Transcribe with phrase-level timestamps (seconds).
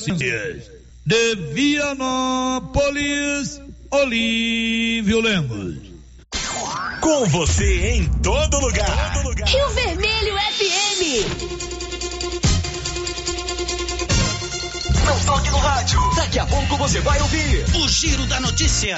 [0.00, 3.60] De Vianópolis,
[3.90, 5.76] Olívio Lemos.
[7.02, 9.12] Com você em todo lugar.
[9.12, 9.46] Todo lugar.
[9.46, 11.26] Rio Vermelho FM.
[15.04, 16.00] Não toque no rádio.
[16.16, 18.96] Daqui a pouco você vai ouvir o Giro da Notícia.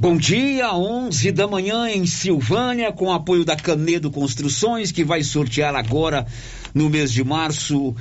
[0.00, 5.74] Bom dia, 11 da manhã em Silvânia, com apoio da Canedo Construções, que vai sortear
[5.74, 6.26] agora
[6.74, 7.94] no mês de março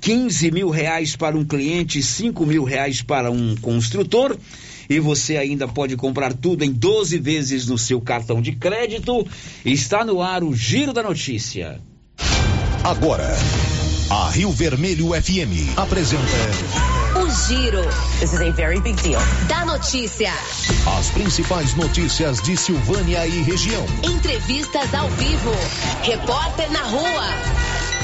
[0.00, 4.36] 15 mil reais para um cliente, 5 mil reais para um construtor.
[4.88, 9.26] E você ainda pode comprar tudo em 12 vezes no seu cartão de crédito.
[9.64, 11.80] Está no ar o Giro da Notícia.
[12.82, 13.36] Agora,
[14.10, 16.22] a Rio Vermelho FM apresenta.
[17.14, 17.82] O Giro.
[18.20, 19.20] This is a very big deal.
[19.48, 20.32] Da notícia.
[20.98, 23.84] As principais notícias de Silvânia e região.
[24.02, 25.52] Entrevistas ao vivo.
[26.02, 27.67] Repórter na rua.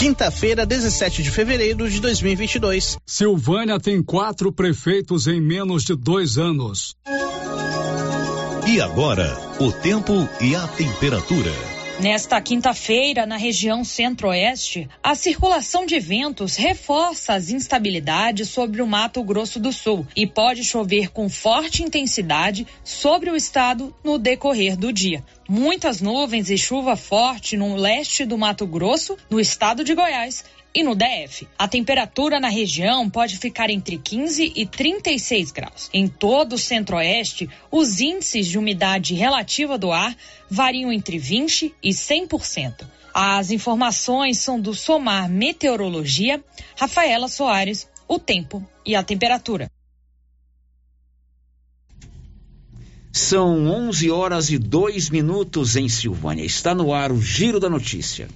[0.00, 2.96] Quinta-feira, 17 de fevereiro de 2022.
[3.04, 6.96] Silvânia tem quatro prefeitos em menos de dois anos.
[8.66, 11.52] E agora, o tempo e a temperatura.
[12.00, 19.22] Nesta quinta-feira, na região centro-oeste, a circulação de ventos reforça as instabilidades sobre o Mato
[19.22, 24.90] Grosso do Sul e pode chover com forte intensidade sobre o estado no decorrer do
[24.90, 25.22] dia.
[25.52, 30.84] Muitas nuvens e chuva forte no leste do Mato Grosso, no estado de Goiás e
[30.84, 35.90] no DF, a temperatura na região pode ficar entre 15 e 36 graus.
[35.92, 40.16] Em todo o centro-oeste, os índices de umidade relativa do ar
[40.48, 42.86] variam entre 20 e 100%.
[43.12, 46.40] As informações são do Somar Meteorologia,
[46.76, 49.68] Rafaela Soares, o tempo e a temperatura.
[53.12, 56.44] São 11 horas e 2 minutos em Silvânia.
[56.44, 58.28] Está no ar o Giro da Notícia.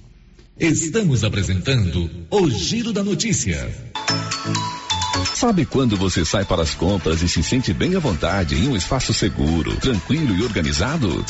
[0.59, 3.73] Estamos apresentando o Giro da Notícia.
[5.33, 8.75] Sabe quando você sai para as compras e se sente bem à vontade em um
[8.75, 11.23] espaço seguro, tranquilo e organizado?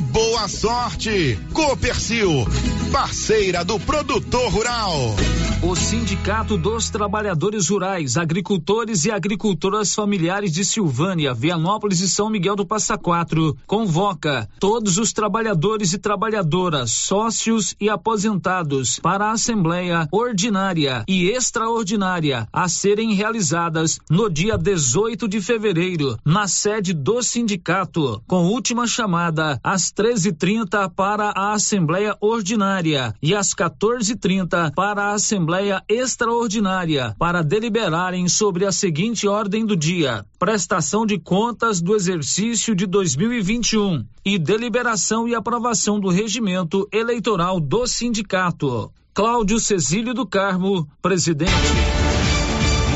[0.00, 1.38] boa sorte.
[1.52, 2.46] Copercil,
[2.92, 5.14] parceira do produtor rural.
[5.60, 12.54] O Sindicato dos Trabalhadores Rurais, Agricultores e Agricultoras Familiares de Silvânia, Vianópolis e São Miguel
[12.54, 20.06] do Passa Quatro convoca todos os trabalhadores e trabalhadoras, sócios e aposentados para a Assembleia
[20.12, 28.22] Ordinária e Extraordinária a serem realizadas no dia 18 de fevereiro, na sede do sindicato,
[28.28, 35.82] com última chamada às 13h30 para a Assembleia Ordinária e às 14h30 para a Assembleia
[35.88, 42.86] Extraordinária para deliberarem sobre a seguinte ordem do dia: prestação de contas do exercício de
[42.86, 48.92] 2021 e deliberação e aprovação do regimento eleitoral do sindicato.
[49.14, 51.97] Cláudio Cecílio do Carmo, presidente.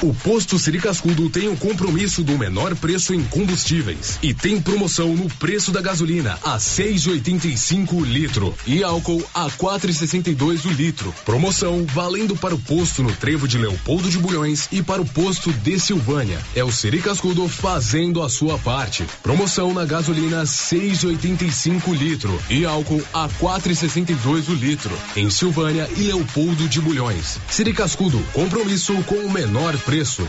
[0.00, 5.12] O posto Siri Cascudo tem o compromisso do menor preço em combustíveis e tem promoção
[5.16, 11.12] no preço da gasolina a 6,85 o litro e álcool a 4,62 o litro.
[11.24, 15.52] Promoção valendo para o posto no Trevo de Leopoldo de Bulhões e para o posto
[15.52, 16.38] de Silvânia.
[16.54, 19.04] É o Siri Cascudo fazendo a sua parte.
[19.20, 26.68] Promoção na gasolina 6,85 litro e álcool a 4,62 o litro em Silvânia e Leopoldo
[26.68, 27.40] de Bulhões.
[27.50, 30.28] Siri Cascudo, compromisso com o menor preço.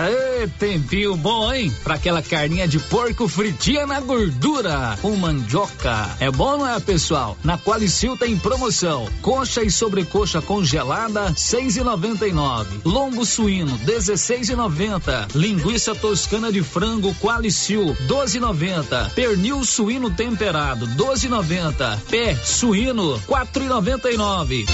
[0.00, 1.74] Ê, tempinho bom, hein?
[1.82, 6.16] Pra aquela carninha de porco fritinha na gordura, com mandioca.
[6.20, 7.36] É bom, não é, pessoal?
[7.42, 9.08] Na Qualicil tem promoção.
[9.20, 12.78] Coxa e sobrecoxa congelada, seis e noventa e nove.
[12.84, 15.26] Lombo suíno, dezesseis e noventa.
[15.34, 19.10] Linguiça toscana de frango Qualicil, doze e noventa.
[19.16, 22.00] Pernil suíno temperado, doze e noventa.
[22.08, 24.64] Pé suíno, quatro e noventa e nove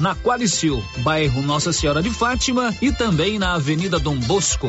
[0.00, 4.68] na Qualicil, bairro Nossa Senhora de Fátima e também na Avenida Dom Bosco.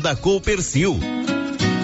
[0.00, 0.98] da Coopercil.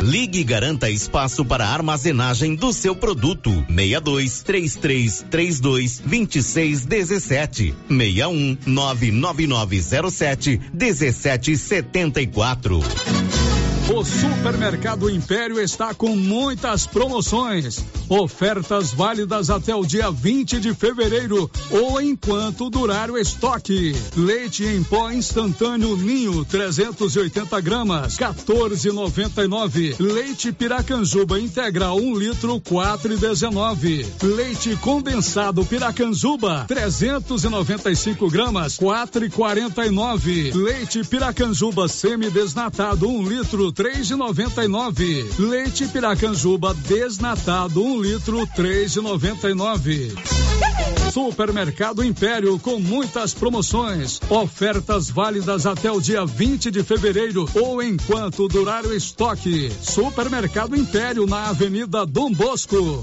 [0.02, 3.50] Ligue e garanta espaço para armazenagem do seu produto.
[3.69, 12.81] 62 3332 2617 61 99907 1774.
[13.94, 17.84] O Supermercado Império está com muitas promoções.
[18.08, 23.94] Ofertas válidas até o dia 20 de fevereiro ou enquanto durar o estoque.
[24.16, 29.96] Leite em pó instantâneo Ninho 380 gramas 14,99.
[29.99, 34.06] Leite Piracanjuba integral 1 um litro 4,19.
[34.22, 40.54] Leite condensado Piracanjuba 395 gramas 4,49.
[40.54, 45.29] Leite Piracanjuba semi-desnatado 1 um litro três de noventa e nove.
[45.41, 50.15] Leite Piracanjuba desnatado um litro três de noventa e nove.
[51.12, 58.47] Supermercado Império com muitas promoções, ofertas válidas até o dia 20 de fevereiro ou enquanto
[58.47, 59.73] durar o estoque.
[59.83, 63.03] Supermercado Império na Avenida Dom Bosco.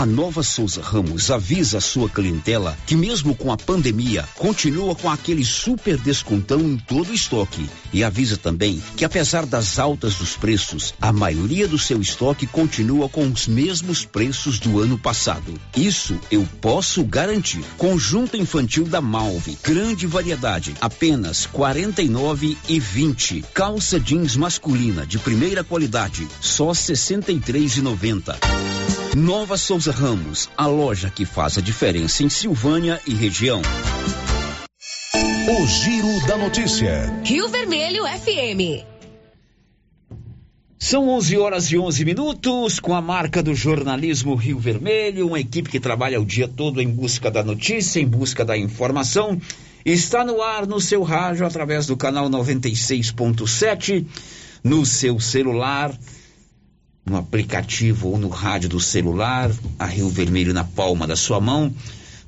[0.00, 5.10] A Nova Souza Ramos avisa a sua clientela que mesmo com a pandemia, continua com
[5.10, 7.68] aquele super descontão em todo o estoque.
[7.92, 13.08] E avisa também que apesar das altas dos preços, a maioria do seu estoque continua
[13.08, 15.52] com os mesmos preços do ano passado.
[15.76, 17.62] Isso eu posso garantir.
[17.76, 23.44] Conjunto infantil da Malve, grande variedade, apenas quarenta e nove e vinte.
[23.52, 28.38] Calça jeans masculina de primeira qualidade, só sessenta e três e noventa.
[29.16, 33.60] Nova Souza Ramos, a loja que faz a diferença em Silvânia e região.
[35.14, 37.12] O Giro da Notícia.
[37.24, 38.86] Rio Vermelho FM.
[40.78, 45.68] São 11 horas e 11 minutos, com a marca do jornalismo Rio Vermelho, uma equipe
[45.68, 49.40] que trabalha o dia todo em busca da notícia, em busca da informação.
[49.84, 54.06] Está no ar no seu rádio através do canal 96.7,
[54.62, 55.98] no seu celular
[57.04, 61.72] no aplicativo ou no rádio do celular, a Rio Vermelho na palma da sua mão,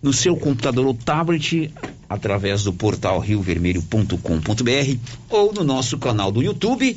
[0.03, 1.71] no seu computador ou tablet,
[2.09, 4.99] através do portal riovermelho.com.br
[5.31, 6.97] ou no nosso canal do YouTube,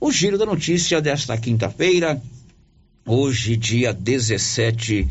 [0.00, 2.22] o Giro da Notícia desta quinta-feira,
[3.04, 5.08] hoje, dia 17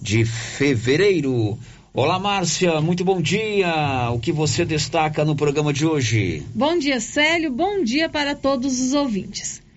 [0.00, 1.58] de fevereiro.
[1.92, 4.10] Olá, Márcia, muito bom dia.
[4.12, 6.42] O que você destaca no programa de hoje?
[6.54, 7.50] Bom dia, Célio.
[7.50, 9.67] Bom dia para todos os ouvintes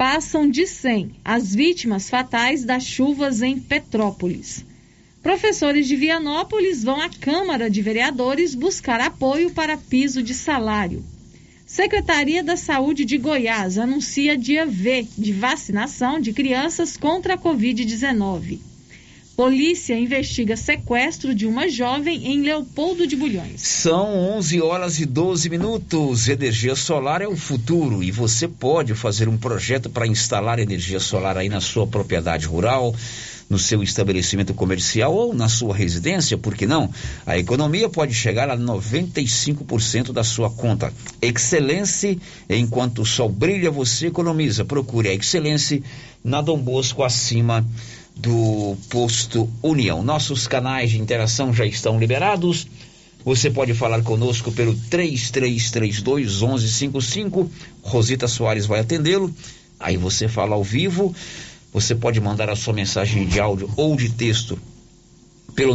[0.00, 4.64] passam de 100 as vítimas fatais das chuvas em Petrópolis.
[5.22, 11.04] Professores de Vianópolis vão à Câmara de Vereadores buscar apoio para piso de salário.
[11.66, 18.69] Secretaria da Saúde de Goiás anuncia dia V de vacinação de crianças contra a Covid-19.
[19.40, 23.62] Polícia investiga sequestro de uma jovem em Leopoldo de Bulhões.
[23.62, 26.28] São 11 horas e 12 minutos.
[26.28, 31.38] Energia solar é o futuro e você pode fazer um projeto para instalar energia solar
[31.38, 32.94] aí na sua propriedade rural,
[33.48, 36.90] no seu estabelecimento comercial ou na sua residência, por que não?
[37.24, 40.92] A economia pode chegar a 95% da sua conta.
[41.22, 42.14] Excelência,
[42.46, 44.66] enquanto o sol brilha, você economiza.
[44.66, 45.82] Procure a Excelência
[46.22, 47.66] na Dom Bosco acima
[48.20, 50.02] do posto União.
[50.02, 52.66] Nossos canais de interação já estão liberados.
[53.24, 57.50] Você pode falar conosco pelo 3332 1155.
[57.82, 59.34] Rosita Soares vai atendê-lo.
[59.78, 61.14] Aí você fala ao vivo.
[61.72, 64.58] Você pode mandar a sua mensagem de áudio ou de texto
[65.50, 65.74] pelo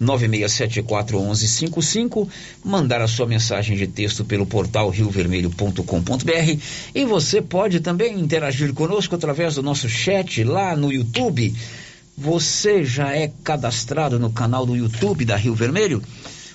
[0.00, 2.28] 996741155,
[2.64, 6.58] mandar a sua mensagem de texto pelo portal riovermelho.com.br
[6.94, 11.54] e você pode também interagir conosco através do nosso chat lá no YouTube.
[12.16, 16.02] Você já é cadastrado no canal do YouTube da Rio Vermelho?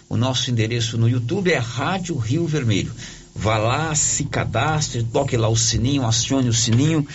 [0.09, 2.91] O nosso endereço no YouTube é Rádio Rio Vermelho.
[3.35, 7.05] Vá lá, se cadastre, toque lá o sininho, acione o sininho,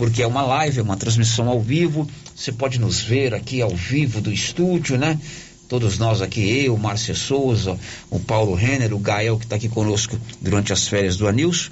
[0.00, 3.68] porque é uma live, é uma transmissão ao vivo você pode nos ver aqui ao
[3.68, 5.20] vivo do estúdio, né?
[5.68, 7.78] Todos nós aqui, eu, Márcia Souza,
[8.08, 11.70] o Paulo Renner, o Gael que está aqui conosco durante as férias do Anilson.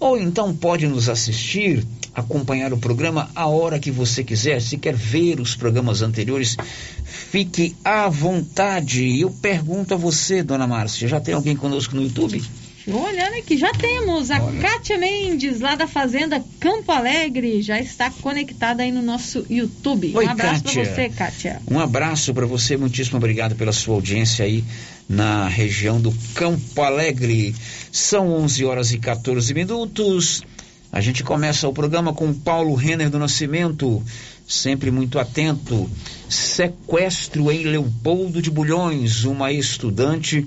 [0.00, 4.60] ou então pode nos assistir, acompanhar o programa a hora que você quiser.
[4.60, 6.56] Se quer ver os programas anteriores,
[7.04, 9.20] fique à vontade.
[9.20, 12.42] Eu pergunto a você, dona Márcia, já tem alguém conosco no YouTube?
[12.86, 14.60] Olhando aqui, já temos a Olha.
[14.60, 20.12] Kátia Mendes, lá da Fazenda Campo Alegre, já está conectada aí no nosso YouTube.
[20.14, 21.62] Oi, um abraço para você, Kátia.
[21.70, 24.64] Um abraço para você, muitíssimo obrigado pela sua audiência aí
[25.06, 27.54] na região do Campo Alegre.
[27.92, 30.42] São 11 horas e 14 minutos.
[30.90, 34.02] A gente começa o programa com Paulo Renner do Nascimento,
[34.48, 35.88] sempre muito atento.
[36.28, 40.46] Sequestro em Leopoldo de Bulhões, uma estudante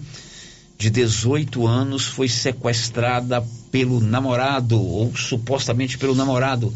[0.83, 6.73] de 18 anos foi sequestrada pelo namorado, ou supostamente pelo namorado.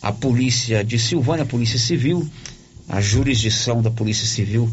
[0.00, 2.26] A polícia de Silvânia, a Polícia Civil,
[2.88, 4.70] a jurisdição da Polícia Civil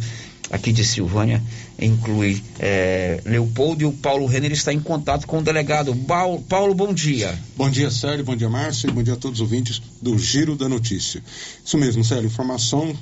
[0.50, 1.44] aqui de Silvânia
[1.78, 5.94] inclui é, Leopoldo e o Paulo Renner está em contato com o delegado.
[6.48, 7.38] Paulo, bom dia.
[7.58, 10.70] Bom dia, Sérgio, bom dia, Márcio, bom dia a todos os ouvintes do Giro da
[10.70, 11.22] Notícia.
[11.66, 12.96] Isso mesmo, Sérgio, informação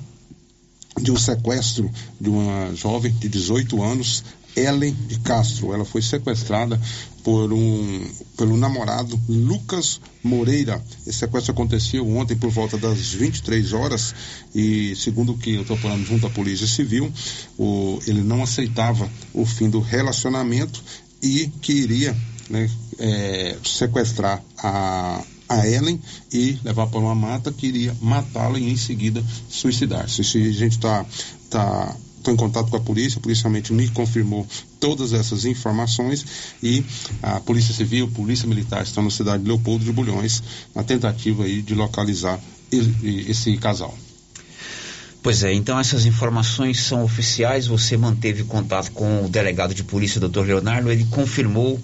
[0.99, 1.89] de um sequestro
[2.19, 4.23] de uma jovem de 18 anos
[4.55, 5.73] Ellen de Castro.
[5.73, 6.79] Ela foi sequestrada
[7.23, 10.83] por um pelo namorado Lucas Moreira.
[11.05, 14.15] Esse sequestro aconteceu ontem por volta das 23 horas
[14.53, 17.11] e segundo o que eu estou falando junto à Polícia Civil,
[17.57, 20.83] o, ele não aceitava o fim do relacionamento
[21.21, 22.15] e queria
[22.49, 28.77] né, é, sequestrar a a Ellen e levar para uma mata, queria matá-la e em
[28.77, 30.23] seguida suicidar-se.
[30.23, 31.05] Se a gente está
[31.49, 34.47] tá estou em contato com a polícia, a polícia me confirmou
[34.79, 36.25] todas essas informações
[36.63, 36.83] e
[37.21, 40.41] a Polícia Civil, Polícia Militar estão na cidade de Leopoldo de Bulhões
[40.73, 42.39] na tentativa aí de localizar
[42.71, 43.95] esse casal.
[45.23, 47.67] Pois é, então essas informações são oficiais.
[47.67, 51.79] Você manteve contato com o delegado de polícia, doutor Leonardo, ele confirmou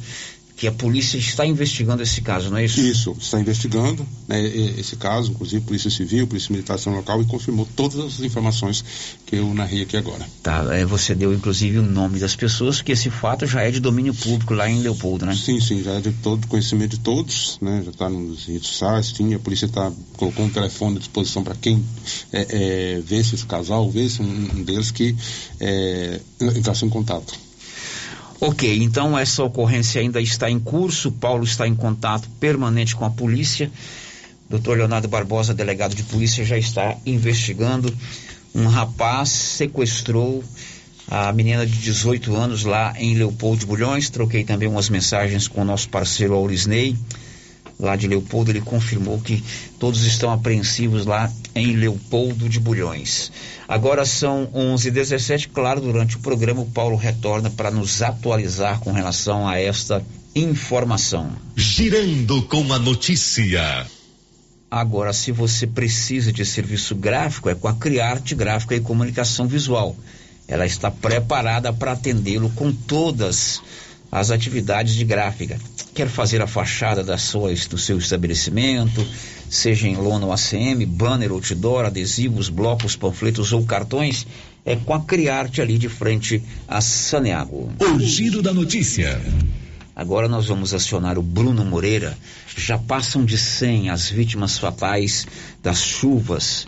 [0.57, 2.81] que a polícia está investigando esse caso, não é isso?
[2.81, 7.67] Isso, está investigando né, esse caso, inclusive Polícia Civil, Polícia Militar no local e confirmou
[7.75, 8.83] todas as informações
[9.27, 10.27] que eu narrei aqui agora.
[10.41, 13.79] Tá, é, você deu inclusive o nome das pessoas, que esse fato já é de
[13.79, 15.35] domínio público lá em Leopoldo, né?
[15.35, 17.83] Sim, sim, já é de todo conhecimento de todos, né?
[17.85, 21.53] Já está nos redes sociais, sim, a polícia está colocou um telefone à disposição para
[21.53, 21.85] quem
[22.33, 25.15] é, é, vê esse casal, vê esse um, um deles que
[25.59, 27.46] é, entrasse em contato.
[28.39, 31.11] Ok, então essa ocorrência ainda está em curso.
[31.11, 33.71] Paulo está em contato permanente com a polícia.
[34.49, 37.93] Doutor Leonardo Barbosa, delegado de polícia, já está investigando.
[38.53, 40.43] Um rapaz sequestrou
[41.09, 44.09] a menina de 18 anos lá em Leopoldo de Bulhões.
[44.09, 46.95] Troquei também umas mensagens com o nosso parceiro Aurisney
[47.79, 49.43] lá de Leopoldo, ele confirmou que
[49.79, 53.31] todos estão apreensivos lá em Leopoldo de Bulhões.
[53.67, 59.47] Agora são 11h17, claro, durante o programa o Paulo retorna para nos atualizar com relação
[59.47, 60.03] a esta
[60.35, 61.31] informação.
[61.55, 63.85] Girando com a notícia.
[64.69, 69.95] Agora, se você precisa de serviço gráfico, é com a Criarte Gráfica e Comunicação Visual.
[70.47, 75.59] Ela está preparada para atendê-lo com todas as as atividades de gráfica.
[75.93, 79.05] Quer fazer a fachada da sua, do seu estabelecimento,
[79.49, 84.27] seja em lona ou ACM, banner, outdoor, adesivos, blocos, panfletos ou cartões,
[84.65, 87.71] é com a Criarte ali de frente a Saneago.
[87.79, 89.21] O giro da notícia.
[89.95, 92.15] Agora nós vamos acionar o Bruno Moreira.
[92.55, 95.25] Já passam de 100 as vítimas fatais
[95.63, 96.67] das chuvas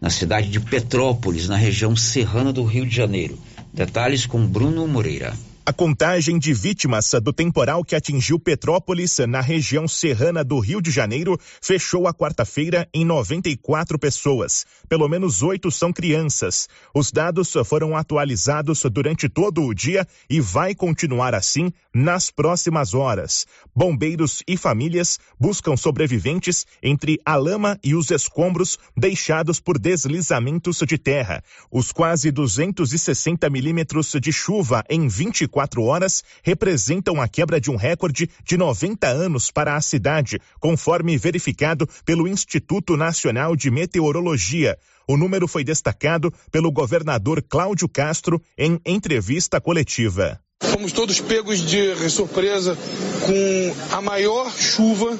[0.00, 3.38] na cidade de Petrópolis, na região serrana do Rio de Janeiro.
[3.72, 5.34] Detalhes com Bruno Moreira.
[5.66, 10.90] A contagem de vítimas do temporal que atingiu Petrópolis, na região serrana do Rio de
[10.90, 14.66] Janeiro, fechou a quarta-feira em 94 pessoas.
[14.90, 16.68] Pelo menos oito são crianças.
[16.94, 23.46] Os dados foram atualizados durante todo o dia e vai continuar assim nas próximas horas.
[23.74, 30.98] Bombeiros e famílias buscam sobreviventes entre a lama e os escombros deixados por deslizamentos de
[30.98, 31.42] terra.
[31.70, 37.76] Os quase 260 milímetros de chuva em 24 24 horas representam a quebra de um
[37.76, 44.76] recorde de 90 anos para a cidade, conforme verificado pelo Instituto Nacional de Meteorologia.
[45.06, 50.43] O número foi destacado pelo governador Cláudio Castro em entrevista coletiva.
[50.74, 52.76] Fomos todos pegos de surpresa
[53.24, 55.16] com a maior chuva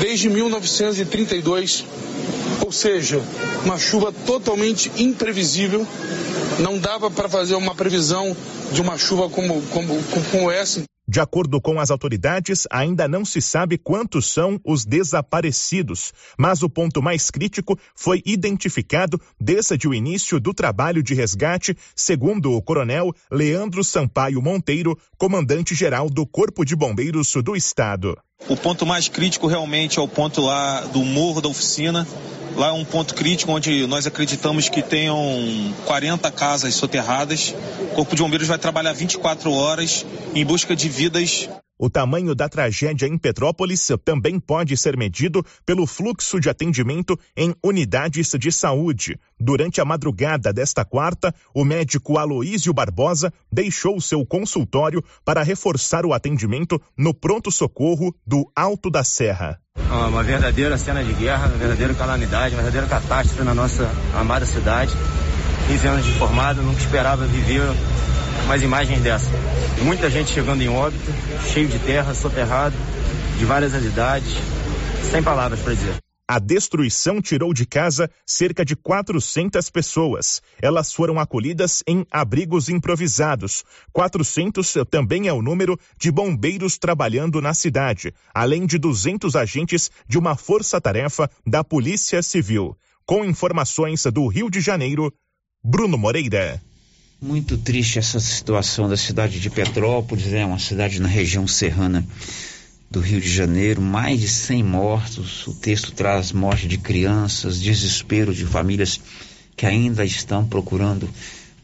[0.00, 1.84] desde 1932,
[2.64, 3.20] ou seja,
[3.64, 5.84] uma chuva totalmente imprevisível.
[6.60, 8.36] Não dava para fazer uma previsão
[8.70, 10.84] de uma chuva como, como, como essa.
[11.06, 16.70] De acordo com as autoridades, ainda não se sabe quantos são os desaparecidos, mas o
[16.70, 23.12] ponto mais crítico foi identificado desde o início do trabalho de resgate, segundo o coronel
[23.30, 28.16] Leandro Sampaio Monteiro, comandante-geral do Corpo de Bombeiros do Estado.
[28.46, 32.06] O ponto mais crítico realmente é o ponto lá do morro da oficina.
[32.56, 35.18] Lá é um ponto crítico onde nós acreditamos que tenham
[35.86, 37.54] 40 casas soterradas.
[37.80, 41.48] O Corpo de Bombeiros vai trabalhar 24 horas em busca de vidas
[41.84, 47.54] o tamanho da tragédia em Petrópolis também pode ser medido pelo fluxo de atendimento em
[47.62, 49.20] unidades de saúde.
[49.38, 56.14] Durante a madrugada desta quarta, o médico Aloísio Barbosa deixou seu consultório para reforçar o
[56.14, 59.60] atendimento no pronto-socorro do Alto da Serra.
[60.08, 64.94] Uma verdadeira cena de guerra, uma verdadeira calamidade, uma verdadeira catástrofe na nossa amada cidade.
[65.66, 67.60] 15 anos de formado, nunca esperava viver
[68.46, 69.30] mais imagens dessa.
[69.82, 71.12] Muita gente chegando em óbito,
[71.52, 72.76] cheio de terra, soterrado,
[73.38, 74.34] de várias idades,
[75.10, 76.04] sem palavras para dizer.
[76.26, 80.40] A destruição tirou de casa cerca de 400 pessoas.
[80.60, 83.62] Elas foram acolhidas em abrigos improvisados.
[83.92, 90.16] 400 também é o número de bombeiros trabalhando na cidade, além de 200 agentes de
[90.16, 92.74] uma força-tarefa da Polícia Civil.
[93.04, 95.12] Com informações do Rio de Janeiro,
[95.62, 96.58] Bruno Moreira.
[97.20, 100.46] Muito triste essa situação da cidade de Petrópolis, é né?
[100.46, 102.04] uma cidade na região serrana
[102.90, 105.46] do Rio de Janeiro, mais de 100 mortos.
[105.46, 109.00] O texto traz morte de crianças, desespero de famílias
[109.56, 111.08] que ainda estão procurando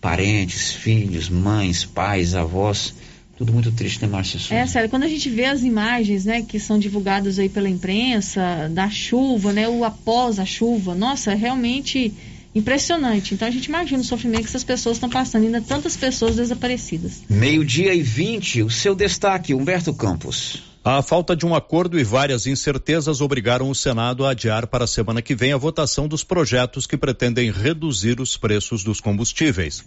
[0.00, 2.94] parentes, filhos, mães, pais, avós.
[3.36, 4.38] Tudo muito triste, né, Márcia?
[4.54, 8.68] É, sério, quando a gente vê as imagens, né, que são divulgadas aí pela imprensa,
[8.70, 12.12] da chuva, né, o após a chuva, nossa, realmente
[12.54, 13.34] impressionante.
[13.34, 17.22] Então a gente imagina o sofrimento que essas pessoas estão passando, ainda tantas pessoas desaparecidas.
[17.28, 20.70] Meio-dia e 20, o seu destaque, Humberto Campos.
[20.82, 24.88] A falta de um acordo e várias incertezas obrigaram o Senado a adiar para a
[24.88, 29.84] semana que vem a votação dos projetos que pretendem reduzir os preços dos combustíveis.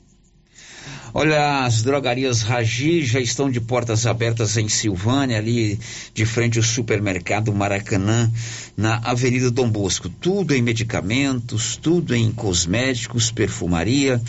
[1.16, 5.80] Olha, as drogarias Ragi já estão de portas abertas em Silvânia, ali
[6.12, 8.32] de frente ao supermercado Maracanã,
[8.76, 10.10] na Avenida Dom Bosco.
[10.10, 14.20] Tudo em medicamentos, tudo em cosméticos, perfumaria.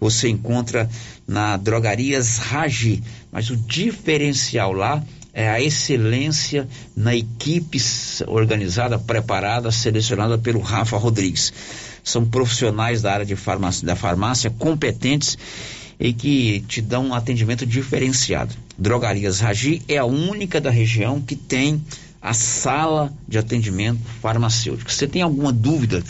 [0.00, 0.88] Você encontra
[1.28, 3.02] na Drogarias Ragi.
[3.30, 6.66] Mas o diferencial lá é a excelência
[6.96, 7.78] na equipe
[8.26, 11.52] organizada, preparada, selecionada pelo Rafa Rodrigues.
[12.02, 15.36] São profissionais da área de farmácia, da farmácia competentes
[16.02, 18.52] e que te dão um atendimento diferenciado.
[18.76, 21.80] Drogarias Ragi é a única da região que tem
[22.20, 24.90] a sala de atendimento farmacêutico.
[24.90, 26.02] Você tem alguma dúvida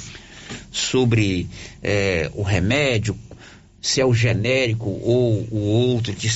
[0.71, 1.47] sobre
[1.83, 3.15] é, o remédio,
[3.83, 6.27] se é o genérico ou o outro que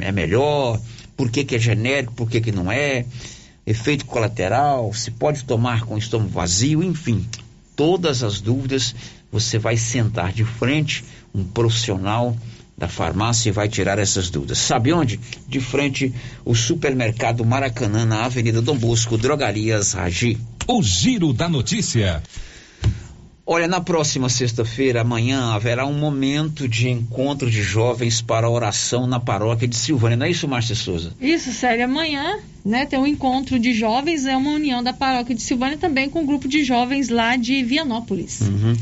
[0.00, 0.80] é melhor,
[1.16, 3.04] por que, que é genérico, por que, que não é,
[3.66, 7.26] efeito colateral, se pode tomar com estômago vazio, enfim,
[7.74, 8.94] todas as dúvidas
[9.32, 12.36] você vai sentar de frente um profissional
[12.80, 14.56] da farmácia e vai tirar essas dúvidas.
[14.56, 15.20] Sabe onde?
[15.46, 16.12] De frente
[16.46, 20.38] o supermercado Maracanã na Avenida Dom Bosco, Drogarias Ragi.
[20.66, 22.22] O giro da notícia.
[23.44, 29.20] Olha, na próxima sexta-feira, amanhã, haverá um momento de encontro de jovens para oração na
[29.20, 30.16] paróquia de Silvânia.
[30.16, 31.12] Não é isso, Márcia Souza?
[31.20, 31.84] Isso, Sério.
[31.84, 36.08] Amanhã, né, tem um encontro de jovens, é uma união da paróquia de Silvânia também
[36.08, 38.40] com um grupo de jovens lá de Vianópolis.
[38.40, 38.74] Uhum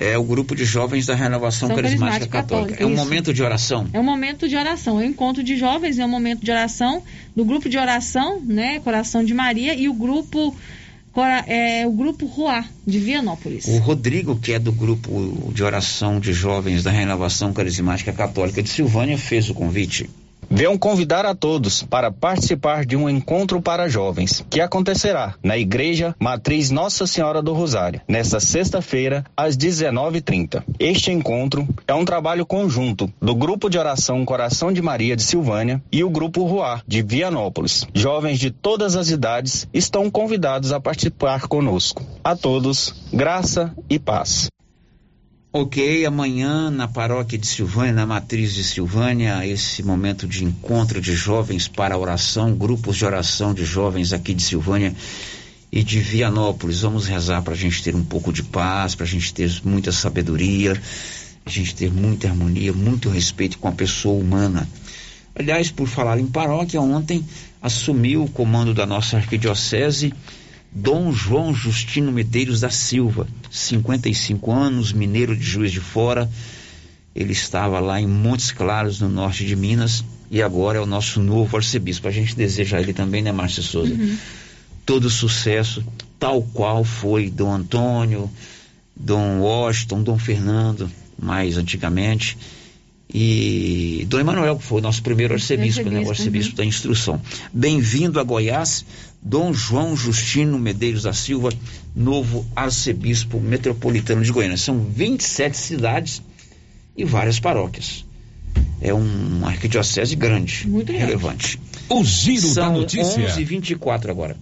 [0.00, 2.72] é o grupo de jovens da Renovação Carismática, Carismática, Católica.
[2.72, 2.82] Católica.
[2.82, 3.86] É um momento de oração?
[3.92, 4.98] É um momento de oração.
[4.98, 7.02] É um encontro de jovens, é um momento de oração
[7.36, 8.80] do grupo de oração, né?
[8.80, 10.56] Coração de Maria e o grupo
[11.46, 13.66] é, o grupo Ruá de Vianópolis.
[13.66, 18.70] O Rodrigo, que é do grupo de oração de jovens da Renovação Carismática Católica de
[18.70, 20.08] Silvânia, fez o convite.
[20.52, 26.12] Venham convidar a todos para participar de um encontro para jovens, que acontecerá na Igreja
[26.18, 30.64] Matriz Nossa Senhora do Rosário, nesta sexta-feira, às 19h30.
[30.76, 35.80] Este encontro é um trabalho conjunto do Grupo de Oração Coração de Maria de Silvânia
[35.92, 37.86] e o Grupo Ruar de Vianópolis.
[37.94, 42.04] Jovens de todas as idades estão convidados a participar conosco.
[42.24, 44.50] A todos, graça e paz.
[45.52, 51.12] Ok, amanhã na paróquia de Silvânia, na matriz de Silvânia, esse momento de encontro de
[51.12, 54.94] jovens para oração, grupos de oração de jovens aqui de Silvânia
[55.72, 56.82] e de Vianópolis.
[56.82, 59.90] Vamos rezar para a gente ter um pouco de paz, para a gente ter muita
[59.90, 60.80] sabedoria,
[61.44, 64.68] a gente ter muita harmonia, muito respeito com a pessoa humana.
[65.34, 67.26] Aliás, por falar em paróquia, ontem
[67.60, 70.14] assumiu o comando da nossa arquidiocese
[70.72, 76.30] Dom João Justino Medeiros da Silva, 55 anos, mineiro de Juiz de Fora.
[77.14, 81.20] Ele estava lá em Montes Claros, no norte de Minas, e agora é o nosso
[81.20, 82.06] novo arcebispo.
[82.06, 83.92] A gente deseja a ele também, né, Márcia Souza?
[83.92, 84.16] Uhum.
[84.86, 85.84] Todo sucesso,
[86.18, 88.30] tal qual foi Dom Antônio,
[88.94, 92.38] Dom Washington, Dom Fernando, mais antigamente.
[93.12, 96.00] E Dom Emanuel, que foi o nosso primeiro arcebispo, né?
[96.00, 96.56] O arcebispo uhum.
[96.56, 97.20] da instrução.
[97.52, 98.84] Bem-vindo a Goiás,
[99.22, 101.50] Dom João Justino Medeiros da Silva,
[101.94, 104.56] novo arcebispo metropolitano de Goiânia.
[104.56, 106.22] São 27 cidades
[106.96, 108.04] e várias paróquias.
[108.80, 111.60] É uma arquidiocese grande, Muito relevante.
[111.88, 113.26] O giro São da notícia.
[113.26, 114.36] 11 24 agora.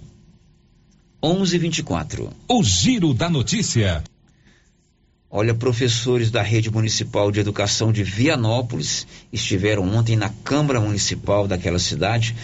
[1.21, 4.05] 11 24 O giro da notícia.
[5.31, 11.79] Olha, professores da Rede Municipal de Educação de Vianópolis estiveram ontem na Câmara Municipal daquela
[11.79, 12.35] cidade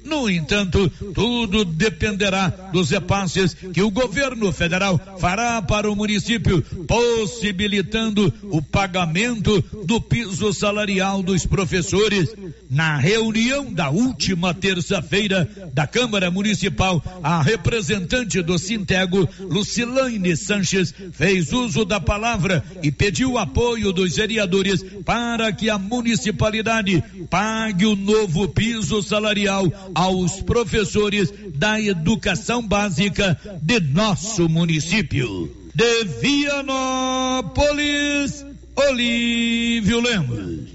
[0.04, 8.32] No entanto, tudo dependerá dos repasses que o governo federal fará para o município, possibilitando
[8.44, 12.34] o pagamento do piso salarial dos professores.
[12.70, 21.52] Na reunião da última terça-feira da Câmara Municipal, a representante do Sintego, Lucilane Sanches, fez
[21.52, 28.48] uso da palavra e pediu apoio dos vereadores para que a municipalidade pague o novo
[28.48, 29.13] piso salarial
[29.94, 35.50] aos professores da educação básica de nosso município.
[35.74, 37.54] De Vianópolis,
[38.76, 40.74] Olívio Lemos.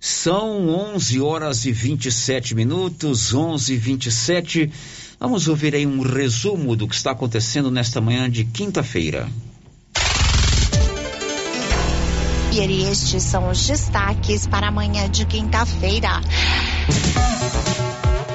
[0.00, 4.70] São 11 horas e 27 minutos, 11 e 27.
[5.18, 9.28] Vamos ouvir aí um resumo do que está acontecendo nesta manhã de quinta-feira.
[12.52, 16.20] E estes são os destaques para amanhã de quinta-feira.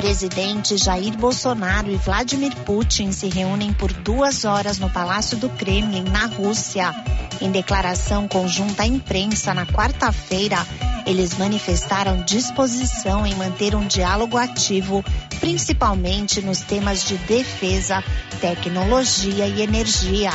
[0.04, 6.04] Presidente Jair Bolsonaro e Vladimir Putin se reúnem por duas horas no Palácio do Kremlin,
[6.04, 6.94] na Rússia.
[7.40, 10.58] Em declaração conjunta à imprensa na quarta-feira,
[11.06, 15.02] eles manifestaram disposição em manter um diálogo ativo,
[15.40, 18.04] principalmente nos temas de defesa,
[18.42, 20.32] tecnologia e energia.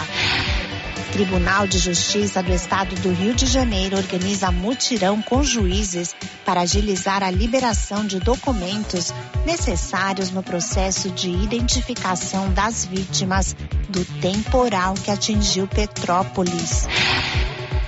[1.13, 7.23] Tribunal de Justiça do Estado do Rio de Janeiro organiza mutirão com juízes para agilizar
[7.23, 9.13] a liberação de documentos
[9.47, 13.57] necessários no processo de identificação das vítimas
[13.89, 16.87] do temporal que atingiu Petrópolis.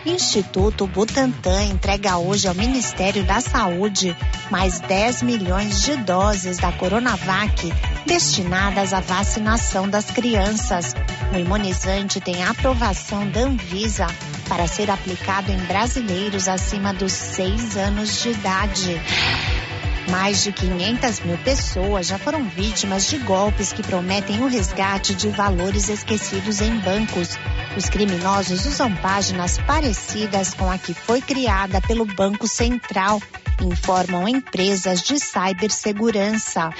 [0.06, 4.16] Instituto Butantan entrega hoje ao Ministério da Saúde
[4.50, 7.70] mais 10 milhões de doses da Coronavac
[8.06, 10.94] destinadas à vacinação das crianças.
[11.32, 14.06] O imunizante tem aprovação da Anvisa
[14.48, 19.00] para ser aplicado em brasileiros acima dos 6 anos de idade.
[20.10, 25.28] Mais de 500 mil pessoas já foram vítimas de golpes que prometem o resgate de
[25.28, 27.38] valores esquecidos em bancos.
[27.76, 33.22] Os criminosos usam páginas parecidas com a que foi criada pelo Banco Central,
[33.62, 36.70] informam empresas de cibersegurança.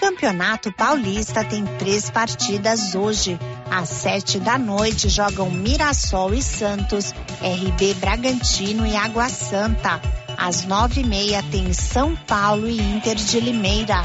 [0.00, 3.38] Campeonato Paulista tem três partidas hoje.
[3.70, 10.00] Às sete da noite jogam Mirassol e Santos, RB Bragantino e Água Santa.
[10.38, 14.02] Às nove e meia tem São Paulo e Inter de Limeira.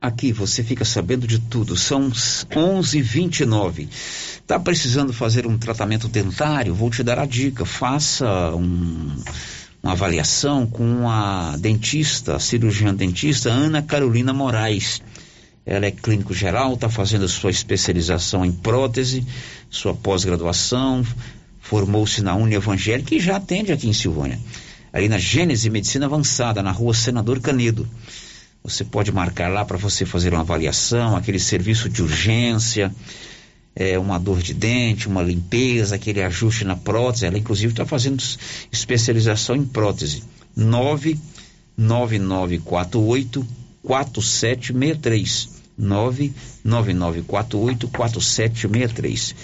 [0.00, 1.76] Aqui você fica sabendo de tudo.
[1.76, 3.88] São 11:29.
[4.46, 6.72] Tá precisando fazer um tratamento dentário?
[6.72, 7.64] Vou te dar a dica.
[7.64, 9.12] Faça um,
[9.82, 15.02] uma avaliação com a dentista, a cirurgiã dentista Ana Carolina Moraes.
[15.66, 19.26] Ela é clínico geral, está fazendo sua especialização em prótese,
[19.68, 21.04] sua pós-graduação,
[21.60, 24.38] formou-se na Uni Evangélica e já atende aqui em Silvânia.
[24.92, 27.88] Ali na Gênese Medicina Avançada, na rua Senador Canedo.
[28.62, 32.94] Você pode marcar lá para você fazer uma avaliação, aquele serviço de urgência,
[33.74, 37.26] é, uma dor de dente, uma limpeza, aquele ajuste na prótese.
[37.26, 38.22] Ela, inclusive, está fazendo
[38.70, 40.22] especialização em prótese.
[40.56, 43.44] 99948
[43.82, 45.62] 4763.
[45.78, 49.34] 99948 4763.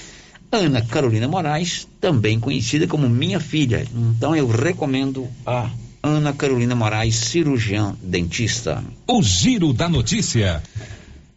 [0.50, 3.86] Ana Carolina Moraes, também conhecida como minha filha.
[3.94, 5.70] Então eu recomendo a
[6.02, 8.82] Ana Carolina Moraes, cirurgiã dentista.
[9.06, 10.62] O Giro da Notícia.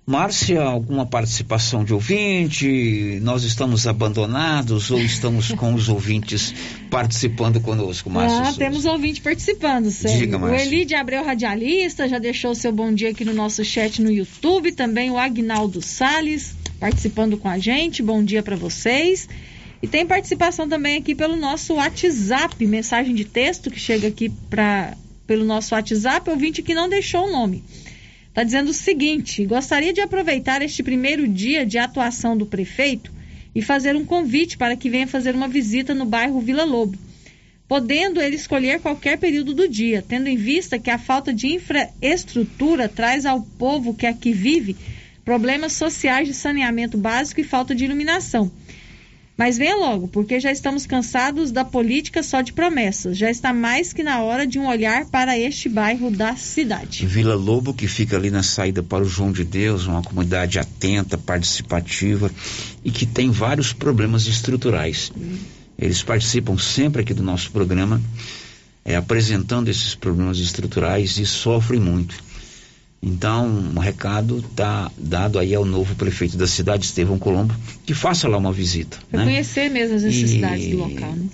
[0.05, 3.19] Márcia, alguma participação de ouvinte?
[3.21, 6.53] Nós estamos abandonados ou estamos com os ouvintes
[6.89, 8.41] participando conosco, Márcia?
[8.41, 10.21] Ah, temos ouvinte participando, Sérgio.
[10.21, 10.57] Diga, Márcia.
[10.57, 14.11] O Eli de Abreu Radialista já deixou seu bom dia aqui no nosso chat no
[14.11, 14.71] YouTube.
[14.71, 18.01] Também o Agnaldo Sales participando com a gente.
[18.01, 19.29] Bom dia para vocês.
[19.83, 24.95] E tem participação também aqui pelo nosso WhatsApp, mensagem de texto que chega aqui pra,
[25.25, 27.63] pelo nosso WhatsApp, ouvinte que não deixou o nome.
[28.31, 33.11] Está dizendo o seguinte: gostaria de aproveitar este primeiro dia de atuação do prefeito
[33.53, 36.97] e fazer um convite para que venha fazer uma visita no bairro Vila Lobo,
[37.67, 42.87] podendo ele escolher qualquer período do dia, tendo em vista que a falta de infraestrutura
[42.87, 44.77] traz ao povo que aqui vive
[45.25, 48.49] problemas sociais de saneamento básico e falta de iluminação.
[49.41, 53.17] Mas venha logo, porque já estamos cansados da política só de promessas.
[53.17, 57.07] Já está mais que na hora de um olhar para este bairro da cidade.
[57.07, 61.17] Vila Lobo, que fica ali na saída para o João de Deus, uma comunidade atenta,
[61.17, 62.29] participativa
[62.85, 65.11] e que tem vários problemas estruturais.
[65.75, 67.99] Eles participam sempre aqui do nosso programa,
[68.85, 72.13] é, apresentando esses problemas estruturais e sofrem muito.
[73.03, 78.27] Então, um recado está dado aí ao novo prefeito da cidade, Estevão Colombo, que faça
[78.27, 78.99] lá uma visita.
[79.09, 79.25] Para né?
[79.25, 80.71] conhecer mesmo as necessidades e...
[80.71, 81.11] do local.
[81.13, 81.25] Né?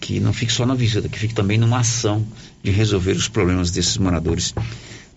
[0.00, 2.26] Que não fique só na visita, que fique também numa ação
[2.62, 4.54] de resolver os problemas desses moradores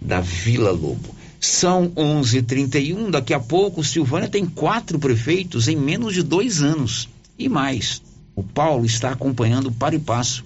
[0.01, 1.15] da Vila Lobo.
[1.39, 3.09] São 11:31.
[3.09, 8.01] Daqui a pouco, Silvânia tem quatro prefeitos em menos de dois anos e mais.
[8.35, 10.43] O Paulo está acompanhando para e passo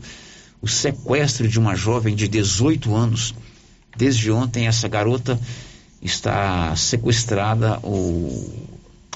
[0.62, 3.34] o sequestro de uma jovem de 18 anos
[3.98, 5.40] Desde ontem, essa garota
[6.02, 7.80] está sequestrada.
[7.84, 8.68] O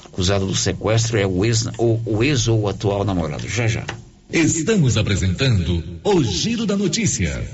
[0.04, 3.48] acusado do sequestro é o ex, o, o ex ou o atual namorado.
[3.48, 3.84] Já já.
[4.32, 7.46] Estamos apresentando o Giro da Notícia.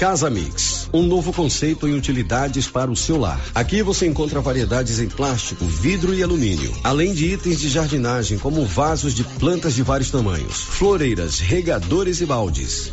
[0.00, 3.40] Casa Mix, um novo conceito em utilidades para o seu lar.
[3.54, 8.66] Aqui você encontra variedades em plástico, vidro e alumínio, além de itens de jardinagem como
[8.66, 12.92] vasos de plantas de vários tamanhos, floreiras, regadores e baldes.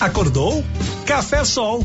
[0.00, 0.64] Acordou?
[1.06, 1.84] Café Sol.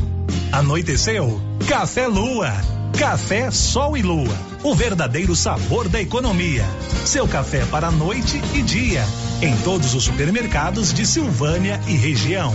[0.52, 1.40] Anoiteceu?
[1.68, 2.52] Café Lua.
[2.98, 4.36] Café Sol e Lua.
[4.62, 6.64] O verdadeiro sabor da economia.
[7.04, 9.04] Seu café para noite e dia.
[9.40, 12.54] Em todos os supermercados de Silvânia e região.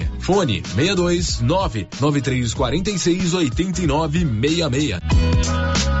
[0.19, 6.00] Fone 62 99346 8966.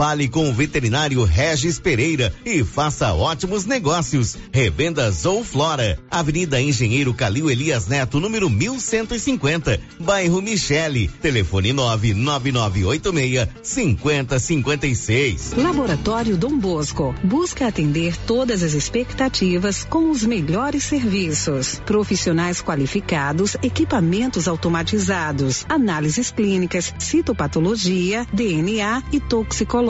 [0.00, 4.34] Fale com o veterinário Regis Pereira e faça ótimos negócios.
[4.50, 11.06] Revendas ou Flora, Avenida Engenheiro Calil Elias Neto, número 1150, bairro Michele.
[11.20, 15.52] Telefone 99986 5056.
[15.58, 21.78] Laboratório Dom Bosco busca atender todas as expectativas com os melhores serviços.
[21.84, 29.89] Profissionais qualificados, equipamentos automatizados, análises clínicas, citopatologia, DNA e toxicológica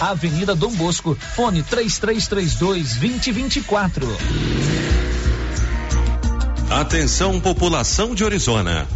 [0.00, 4.06] Avenida Dom Bosco, fone 3332 2024.
[6.70, 8.86] Atenção, população de Orizona.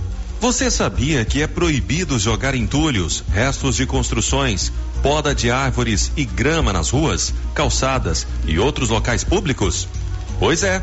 [0.40, 4.72] Você sabia que é proibido jogar entulhos, restos de construções,
[5.02, 9.86] poda de árvores e grama nas ruas, calçadas e outros locais públicos?
[10.38, 10.82] Pois é.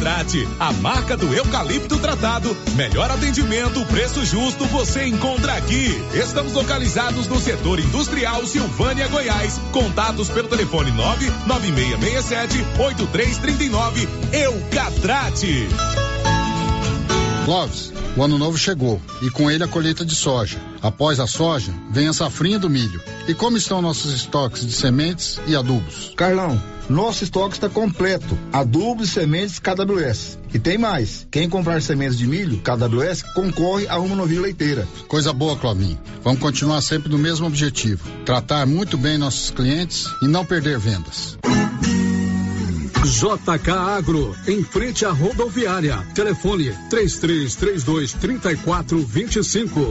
[0.00, 2.56] Eucatrate, a marca do eucalipto tratado.
[2.74, 5.88] Melhor atendimento, preço justo, você encontra aqui.
[6.14, 9.60] Estamos localizados no setor industrial Silvânia, Goiás.
[9.72, 14.08] Contatos pelo telefone 99667 8339.
[14.32, 15.68] Eucatrate.
[17.44, 20.58] Clóvis, o ano novo chegou e com ele a colheita de soja.
[20.80, 23.02] Após a soja, vem a safrinha do milho.
[23.28, 26.12] E como estão nossos estoques de sementes e adubos?
[26.16, 26.60] Carlão,
[26.90, 28.36] nosso estoque está completo.
[28.52, 30.38] Adubos e sementes KWS.
[30.52, 31.26] E tem mais.
[31.30, 34.86] Quem comprar sementes de milho KWS concorre a uma novilha leiteira.
[35.06, 35.98] Coisa boa, Clovinho.
[36.22, 41.38] Vamos continuar sempre no mesmo objetivo: tratar muito bem nossos clientes e não perder vendas.
[43.04, 45.98] JK Agro, em frente à rodoviária.
[46.14, 49.90] Telefone 3332 3425.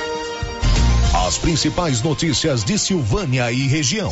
[1.31, 4.11] As principais notícias de Silvânia e região.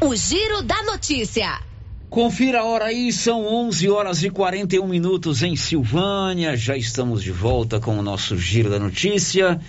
[0.00, 1.60] O Giro da Notícia.
[2.08, 6.56] Confira a hora aí, são 11 horas e 41 minutos em Silvânia.
[6.56, 9.60] Já estamos de volta com o nosso Giro da Notícia.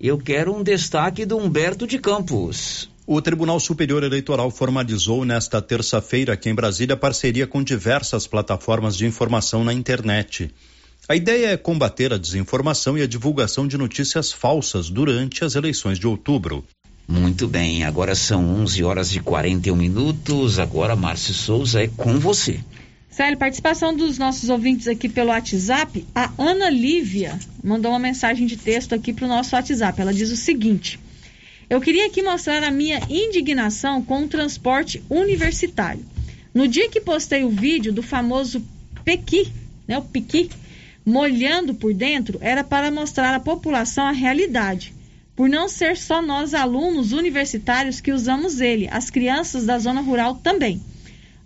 [0.00, 2.88] Eu quero um destaque do Humberto de Campos.
[3.06, 9.04] O Tribunal Superior Eleitoral formalizou nesta terça-feira aqui em Brasília parceria com diversas plataformas de
[9.04, 10.50] informação na internet.
[11.12, 15.98] A ideia é combater a desinformação e a divulgação de notícias falsas durante as eleições
[15.98, 16.64] de outubro.
[17.06, 20.58] Muito bem, agora são 11 horas e 41 minutos.
[20.58, 22.60] Agora, Márcio Souza, é com você.
[23.10, 26.02] Célio, participação dos nossos ouvintes aqui pelo WhatsApp.
[26.14, 30.00] A Ana Lívia mandou uma mensagem de texto aqui para o nosso WhatsApp.
[30.00, 30.98] Ela diz o seguinte:
[31.68, 36.06] Eu queria aqui mostrar a minha indignação com o transporte universitário.
[36.54, 38.64] No dia que postei o vídeo do famoso
[39.04, 39.52] Pequi,
[39.86, 40.48] né, o Piqui,
[41.04, 44.94] molhando por dentro, era para mostrar à população a realidade.
[45.34, 50.36] Por não ser só nós alunos universitários que usamos ele, as crianças da zona rural
[50.36, 50.82] também.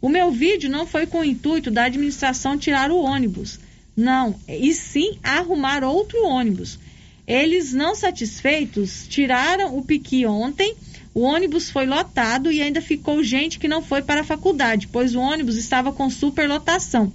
[0.01, 3.59] O meu vídeo não foi com o intuito da administração tirar o ônibus,
[3.97, 6.79] não, e sim arrumar outro ônibus.
[7.27, 10.77] Eles, não satisfeitos, tiraram o piqui ontem.
[11.15, 15.15] O ônibus foi lotado e ainda ficou gente que não foi para a faculdade, pois
[15.15, 17.11] o ônibus estava com superlotação.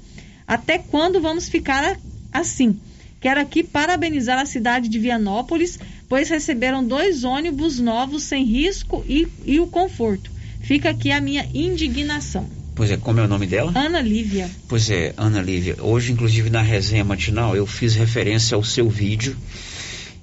[0.47, 1.97] Até quando vamos ficar
[2.31, 2.79] assim?
[3.19, 5.77] Quero aqui parabenizar a cidade de Vianópolis,
[6.09, 10.31] pois receberam dois ônibus novos sem risco e, e o conforto.
[10.61, 12.49] Fica aqui a minha indignação.
[12.73, 13.71] Pois é, como é o nome dela?
[13.75, 14.49] Ana Lívia.
[14.67, 15.75] Pois é, Ana Lívia.
[15.79, 19.35] Hoje, inclusive, na resenha matinal, eu fiz referência ao seu vídeo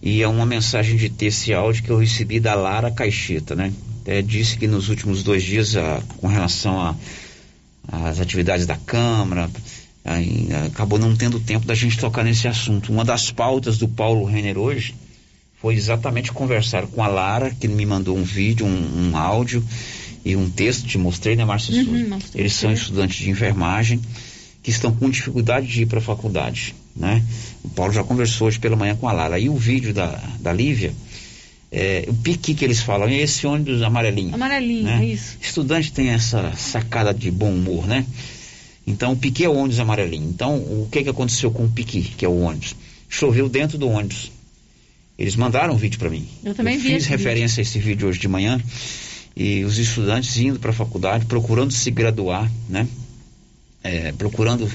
[0.03, 3.73] e é uma mensagem de texto e áudio que eu recebi da Lara Caixeta, né?
[4.07, 6.97] É, disse que nos últimos dois dias, a, com relação
[7.87, 9.51] às atividades da Câmara,
[10.67, 12.93] acabou não tendo tempo da gente tocar nesse assunto.
[12.93, 14.95] Uma das pautas do Paulo Renner hoje
[15.61, 19.65] foi exatamente conversar com a Lara, que me mandou um vídeo, um, um áudio
[20.25, 22.19] e um texto, te mostrei, né, Márcia Uhum.
[22.35, 24.01] Eles são estudantes de enfermagem
[24.63, 27.23] que estão com dificuldade de ir para a faculdade, né?
[27.65, 29.39] O Paulo já conversou hoje pela manhã com a Lara.
[29.39, 30.93] E o vídeo da, da Lívia,
[31.73, 34.35] é, o pique que eles falam, é esse ônibus amarelinho.
[34.35, 35.05] Amarelinho, né?
[35.07, 35.39] isso.
[35.41, 38.05] Estudante tem essa sacada de bom humor, né?
[38.89, 40.31] Então, o pique é o ônibus amarelinho.
[40.31, 42.75] Então, o que que aconteceu com o pique, que é o ônibus?
[43.07, 44.33] Choveu dentro do ônibus.
[45.19, 46.27] Eles mandaram um vídeo para mim.
[46.43, 48.59] Eu também vi fiz referência a esse vídeo hoje de manhã
[49.37, 52.89] e os estudantes indo para a faculdade, procurando se graduar, né?
[53.85, 54.71] É, procurando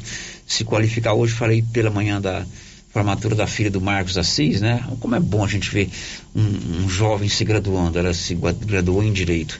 [0.46, 1.14] se qualificar.
[1.14, 2.46] Hoje falei pela manhã da
[2.90, 4.86] formatura da filha do Marcos Assis, né?
[5.00, 5.90] Como é bom a gente ver
[6.36, 7.98] um, um jovem se graduando.
[7.98, 9.60] Ela se graduou em Direito.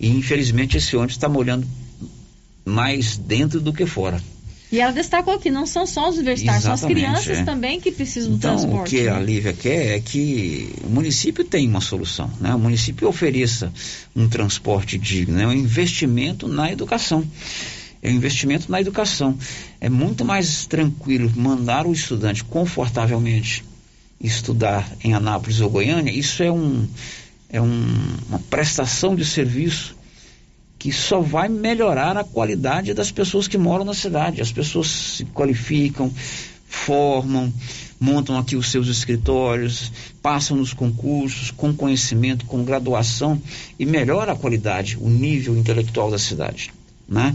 [0.00, 1.66] E infelizmente esse ônibus está molhando
[2.64, 4.20] mais dentro do que fora.
[4.70, 7.44] E ela destacou que não são só os universitários, são as crianças é.
[7.44, 8.90] também que precisam do Então, o transporte.
[8.96, 9.10] que né?
[9.10, 12.54] a Lívia quer é que o município tenha uma solução, né?
[12.54, 13.70] O município ofereça
[14.16, 15.46] um transporte digno, né?
[15.46, 17.22] Um investimento na educação.
[18.02, 19.36] É um investimento na educação.
[19.78, 23.62] É muito mais tranquilo mandar o estudante confortavelmente
[24.18, 26.10] estudar em Anápolis ou Goiânia.
[26.10, 26.88] Isso é, um,
[27.50, 29.94] é um- uma prestação de serviço
[30.82, 34.42] que só vai melhorar a qualidade das pessoas que moram na cidade.
[34.42, 36.12] As pessoas se qualificam,
[36.66, 37.52] formam,
[38.00, 43.40] montam aqui os seus escritórios, passam nos concursos com conhecimento, com graduação
[43.78, 46.72] e melhora a qualidade, o nível intelectual da cidade,
[47.08, 47.32] né?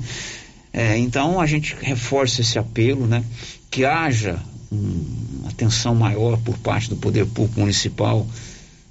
[0.74, 3.24] É, então a gente reforça esse apelo, né?
[3.72, 5.06] Que haja um,
[5.40, 8.28] uma atenção maior por parte do poder público municipal.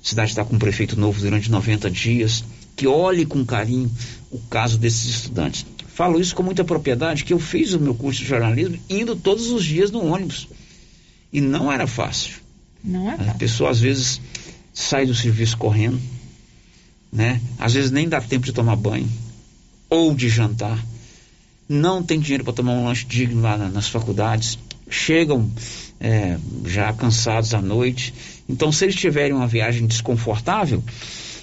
[0.02, 2.42] A cidade está com um prefeito novo durante 90 dias,
[2.76, 3.90] que olhe com carinho
[4.30, 5.64] o caso desses estudantes.
[5.88, 9.50] Falo isso com muita propriedade, que eu fiz o meu curso de jornalismo indo todos
[9.50, 10.46] os dias no ônibus.
[11.32, 12.34] E não era fácil.
[12.84, 14.20] Não é A pessoa às vezes
[14.74, 15.98] sai do serviço correndo,
[17.10, 17.40] né?
[17.58, 19.08] Às vezes nem dá tempo de tomar banho
[19.88, 20.78] ou de jantar.
[21.68, 24.58] Não tem dinheiro para tomar um lanche digno lá na- nas faculdades.
[24.88, 25.50] Chegam
[25.98, 28.12] é, já cansados à noite.
[28.48, 30.84] Então, se eles tiverem uma viagem desconfortável,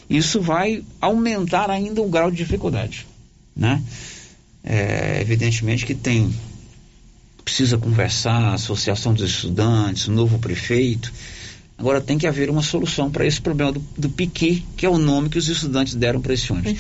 [0.10, 3.08] isso vai aumentar ainda o grau de dificuldade,
[3.56, 3.82] né?
[4.64, 6.34] É, evidentemente que tem
[7.44, 11.12] precisa conversar, a associação dos estudantes, o novo prefeito.
[11.78, 14.98] Agora tem que haver uma solução para esse problema do, do piqui, que é o
[14.98, 16.72] nome que os estudantes deram para esse ônibus.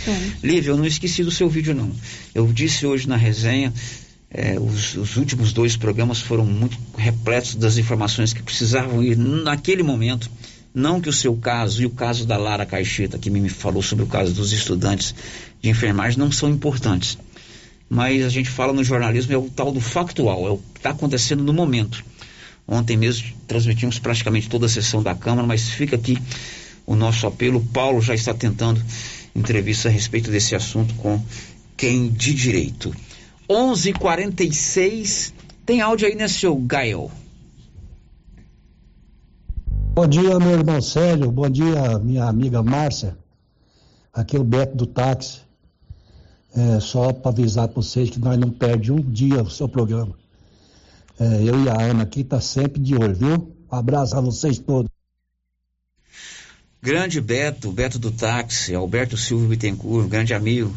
[0.42, 1.92] Lívia, eu não esqueci do seu vídeo não.
[2.34, 3.74] Eu disse hoje na resenha,
[4.32, 9.84] eh, os, os últimos dois programas foram muito repletos das informações que precisavam ir naquele
[9.84, 10.30] momento.
[10.74, 14.04] Não que o seu caso e o caso da Lara Caixeta, que me falou sobre
[14.04, 15.14] o caso dos estudantes
[15.62, 17.18] de enfermagem, não são importantes.
[17.88, 20.90] Mas a gente fala no jornalismo, é o tal do factual, é o que está
[20.90, 22.04] acontecendo no momento.
[22.68, 26.18] Ontem mesmo transmitimos praticamente toda a sessão da Câmara, mas fica aqui
[26.86, 27.60] o nosso apelo.
[27.60, 28.82] O Paulo já está tentando
[29.36, 31.22] entrevista a respeito desse assunto com
[31.78, 32.96] quem de direito.
[33.50, 35.34] 11:46
[35.66, 37.12] tem áudio aí, né, seu Gael?
[39.96, 41.30] Bom dia, meu irmão Célio.
[41.30, 43.16] Bom dia, minha amiga Márcia.
[44.12, 45.41] Aqui é o Beto do táxi.
[46.56, 50.16] É, só para avisar para vocês que nós não perdemos um dia o seu programa.
[51.20, 53.56] É, eu e a Ana aqui tá sempre de olho, viu?
[53.72, 54.89] Um abraço a vocês todos.
[56.82, 60.76] Grande Beto, Beto do táxi, Alberto Silva Bittencourt, grande amigo.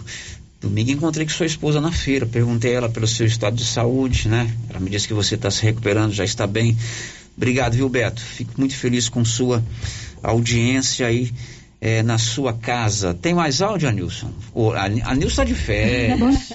[0.60, 4.28] Domingo encontrei com sua esposa na feira, perguntei a ela pelo seu estado de saúde,
[4.28, 4.54] né?
[4.68, 6.76] Ela me disse que você está se recuperando, já está bem.
[7.36, 8.20] Obrigado, viu, Beto?
[8.20, 9.62] Fico muito feliz com sua
[10.22, 11.30] audiência aí
[11.80, 13.12] eh, na sua casa.
[13.12, 14.30] Tem mais áudio, Anilson?
[14.54, 16.52] O, a, a Nilson está de férias.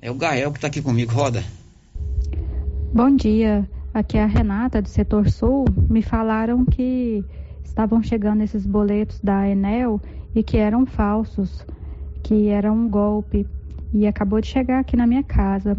[0.00, 1.44] É o Gael que está aqui comigo, roda.
[2.92, 5.64] Bom dia, aqui é a Renata do setor sul.
[5.88, 7.24] Me falaram que
[7.64, 10.00] estavam chegando esses boletos da Enel
[10.34, 11.64] e que eram falsos,
[12.22, 13.46] que era um golpe
[13.94, 15.76] e acabou de chegar aqui na minha casa.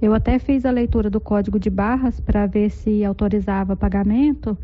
[0.00, 4.56] Eu até fiz a leitura do código de barras para ver se autorizava pagamento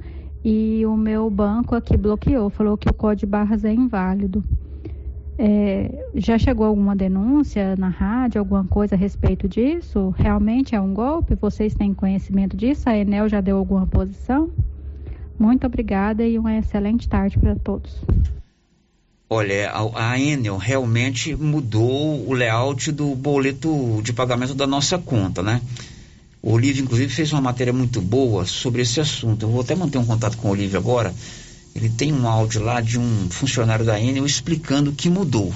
[0.44, 4.44] e o meu banco aqui bloqueou, falou que o código de barras é inválido.
[5.36, 10.14] É, já chegou alguma denúncia na rádio, alguma coisa a respeito disso?
[10.16, 11.34] Realmente é um golpe?
[11.34, 12.88] Vocês têm conhecimento disso?
[12.88, 14.50] A Enel já deu alguma posição?
[15.36, 18.00] Muito obrigada e uma excelente tarde para todos.
[19.36, 25.42] Olha, a, a Enel realmente mudou o layout do boleto de pagamento da nossa conta,
[25.42, 25.60] né?
[26.40, 29.44] O Olívio, inclusive, fez uma matéria muito boa sobre esse assunto.
[29.44, 31.12] Eu vou até manter um contato com o Olívio agora.
[31.74, 35.52] Ele tem um áudio lá de um funcionário da Enel explicando o que mudou.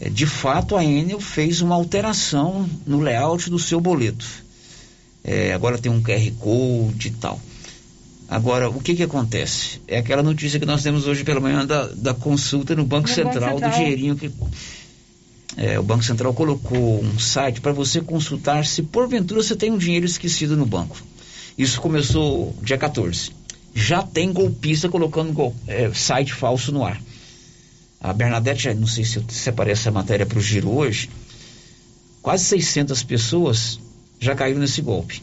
[0.00, 4.26] É, de fato, a Enel fez uma alteração no layout do seu boleto.
[5.22, 7.38] É, agora tem um QR Code e tal.
[8.30, 9.80] Agora, o que que acontece?
[9.88, 13.14] É aquela notícia que nós temos hoje pela manhã da, da consulta no Banco No
[13.14, 13.78] Central, Banco do Central.
[13.80, 14.30] dinheirinho que
[15.56, 19.76] é, o Banco Central colocou um site para você consultar se porventura você tem um
[19.78, 20.96] dinheiro esquecido no banco.
[21.58, 23.32] Isso começou dia 14.
[23.74, 27.02] Já tem golpista colocando gol- é, site falso no ar.
[28.00, 31.10] A Bernadette, não sei se eu separei essa matéria para o giro hoje,
[32.22, 33.80] quase 600 pessoas
[34.20, 35.20] já caíram nesse golpe.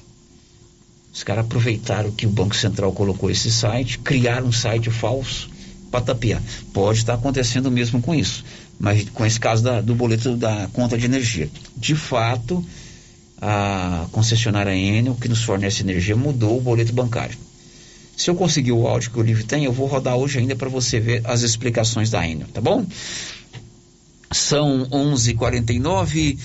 [1.18, 5.50] Os caras aproveitaram que o Banco Central colocou esse site, criaram um site falso
[5.90, 6.40] para tapear.
[6.72, 8.46] Pode estar acontecendo mesmo com isso.
[8.80, 11.50] mas com esse caso da, do boleto da conta de energia.
[11.76, 12.64] De fato,
[13.42, 17.36] a concessionária Enel, que nos fornece energia, mudou o boleto bancário.
[18.16, 20.70] Se eu conseguir o áudio que o livro tem, eu vou rodar hoje ainda para
[20.70, 22.86] você ver as explicações da Enel, tá bom?
[24.32, 26.38] São 11:49.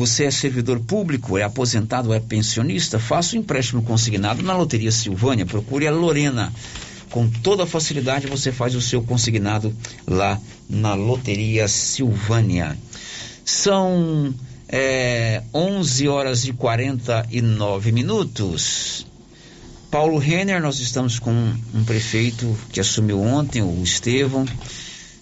[0.00, 2.98] Você é servidor público, é aposentado, é pensionista?
[2.98, 5.44] Faça o um empréstimo consignado na Loteria Silvânia.
[5.44, 6.50] Procure a Lorena.
[7.10, 9.76] Com toda facilidade você faz o seu consignado
[10.06, 10.40] lá
[10.70, 12.78] na Loteria Silvânia.
[13.44, 14.34] São
[14.70, 19.06] é, 11 horas e 49 minutos.
[19.90, 21.30] Paulo Renner, nós estamos com
[21.74, 24.46] um prefeito que assumiu ontem, o Estevão.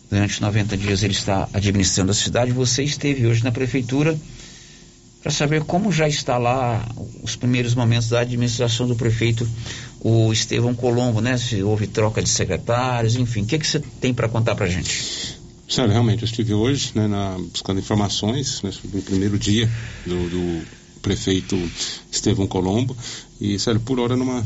[0.08, 2.52] Durante 90 dias ele está administrando a cidade.
[2.52, 4.16] Você esteve hoje na prefeitura
[5.28, 6.88] para saber como já está lá
[7.22, 9.46] os primeiros momentos da administração do prefeito,
[10.00, 11.36] o Estevão Colombo, né?
[11.36, 13.42] Se houve troca de secretários, enfim.
[13.42, 15.38] O que, que você tem para contar para gente?
[15.68, 18.70] Sério, realmente, eu estive hoje né, na, buscando informações né,
[19.04, 19.70] primeiro dia
[20.06, 20.62] do, do
[21.02, 21.54] prefeito
[22.10, 22.96] Estevão Colombo
[23.38, 24.42] e, sério, por hora não é,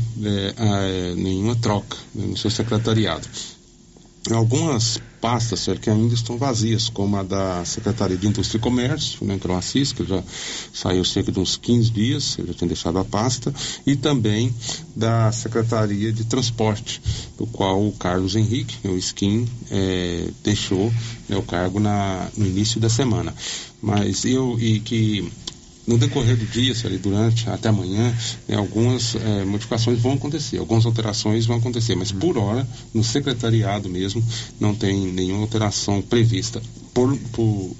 [0.57, 3.25] é, nenhuma troca né, no seu secretariado.
[4.31, 9.25] Algumas pastas sério, que ainda estão vazias, como a da Secretaria de Indústria e Comércio,
[9.25, 10.23] né, que eu assisto, que já
[10.73, 13.53] saiu cerca de uns 15 dias, eu já tinha deixado a pasta,
[13.85, 14.53] e também
[14.95, 17.01] da Secretaria de Transporte,
[17.37, 20.91] do qual o Carlos Henrique, o Skin, é, deixou
[21.27, 23.33] né, o cargo na, no início da semana.
[23.81, 25.29] Mas eu, e que
[25.85, 28.15] no decorrer do dia, ali, durante até amanhã,
[28.47, 33.89] né, algumas é, modificações vão acontecer, algumas alterações vão acontecer, mas por hora, no secretariado
[33.89, 34.23] mesmo,
[34.59, 36.61] não tem nenhuma alteração prevista
[36.93, 37.75] por, por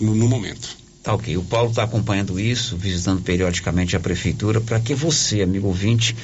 [0.00, 0.81] no, no momento.
[1.02, 1.36] Tá ok.
[1.36, 6.14] O Paulo está acompanhando isso, visitando periodicamente a prefeitura, para que você, amigo ouvinte,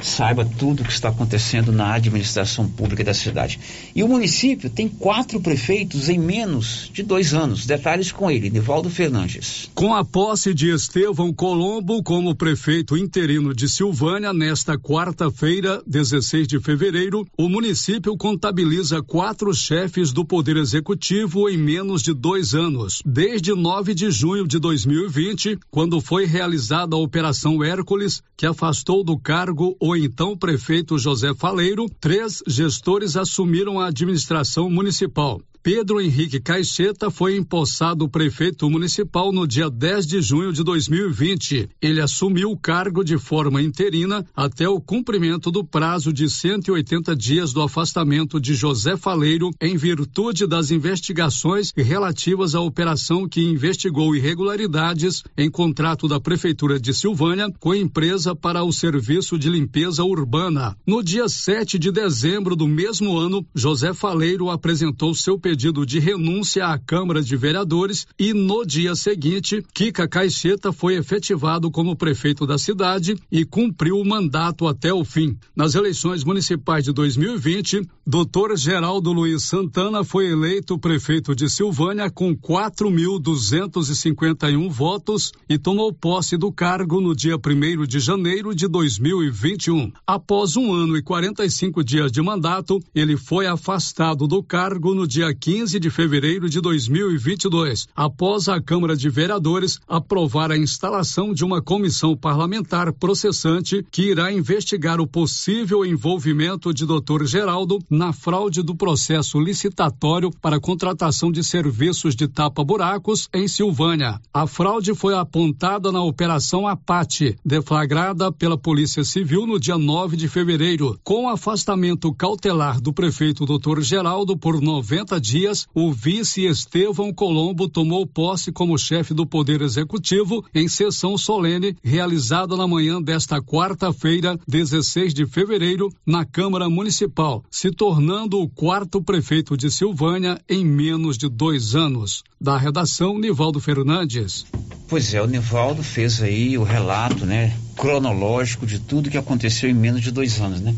[0.00, 3.58] saiba tudo o que está acontecendo na administração pública da cidade.
[3.96, 7.66] E o município tem quatro prefeitos em menos de dois anos.
[7.66, 9.68] Detalhes com ele, Nivaldo Fernandes.
[9.74, 16.60] Com a posse de Estevão Colombo como prefeito interino de Silvânia, nesta quarta-feira, 16 de
[16.60, 23.02] fevereiro, o município contabiliza quatro chefes do Poder Executivo em menos de dois anos.
[23.04, 29.02] Desde 9 de junho junho de 2020, quando foi realizada a Operação Hércules, que afastou
[29.02, 35.40] do cargo o então prefeito José Faleiro, três gestores assumiram a administração municipal.
[35.70, 41.68] Pedro Henrique Caixeta foi empossado prefeito municipal no dia 10 de junho de 2020.
[41.82, 47.52] Ele assumiu o cargo de forma interina até o cumprimento do prazo de 180 dias
[47.52, 55.22] do afastamento de José Faleiro, em virtude das investigações relativas à operação que investigou irregularidades
[55.36, 60.74] em contrato da Prefeitura de Silvânia com a empresa para o serviço de limpeza urbana.
[60.86, 66.66] No dia 7 de dezembro do mesmo ano, José Faleiro apresentou seu pedido de renúncia
[66.66, 72.56] à Câmara de Vereadores e no dia seguinte, Kika Caixeta foi efetivado como prefeito da
[72.56, 75.36] cidade e cumpriu o mandato até o fim.
[75.56, 78.54] Nas eleições municipais de 2020, Dr.
[78.56, 86.52] Geraldo Luiz Santana foi eleito prefeito de Silvânia com 4.251 votos e tomou posse do
[86.52, 87.40] cargo no dia 1
[87.84, 89.90] de janeiro de 2021.
[90.06, 95.34] Após um ano e 45 dias de mandato, ele foi afastado do cargo no dia
[95.40, 101.62] 15 de fevereiro de 2022, após a Câmara de Vereadores aprovar a instalação de uma
[101.62, 107.24] comissão parlamentar processante que irá investigar o possível envolvimento de Dr.
[107.24, 114.20] Geraldo na fraude do processo licitatório para contratação de serviços de tapa-buracos em Silvânia.
[114.34, 120.28] A fraude foi apontada na Operação Apate, deflagrada pela Polícia Civil no dia 9 de
[120.28, 123.80] fevereiro, com afastamento cautelar do prefeito Dr.
[123.80, 125.27] Geraldo por 90 dias,
[125.74, 132.56] o vice Estevão Colombo tomou posse como chefe do Poder Executivo em sessão solene realizada
[132.56, 139.56] na manhã desta quarta-feira, 16 de fevereiro, na Câmara Municipal, se tornando o quarto prefeito
[139.56, 142.22] de Silvânia em menos de dois anos.
[142.40, 144.46] Da redação, Nivaldo Fernandes.
[144.88, 149.74] Pois é, o Nivaldo fez aí o relato, né, cronológico de tudo que aconteceu em
[149.74, 150.74] menos de dois anos, né?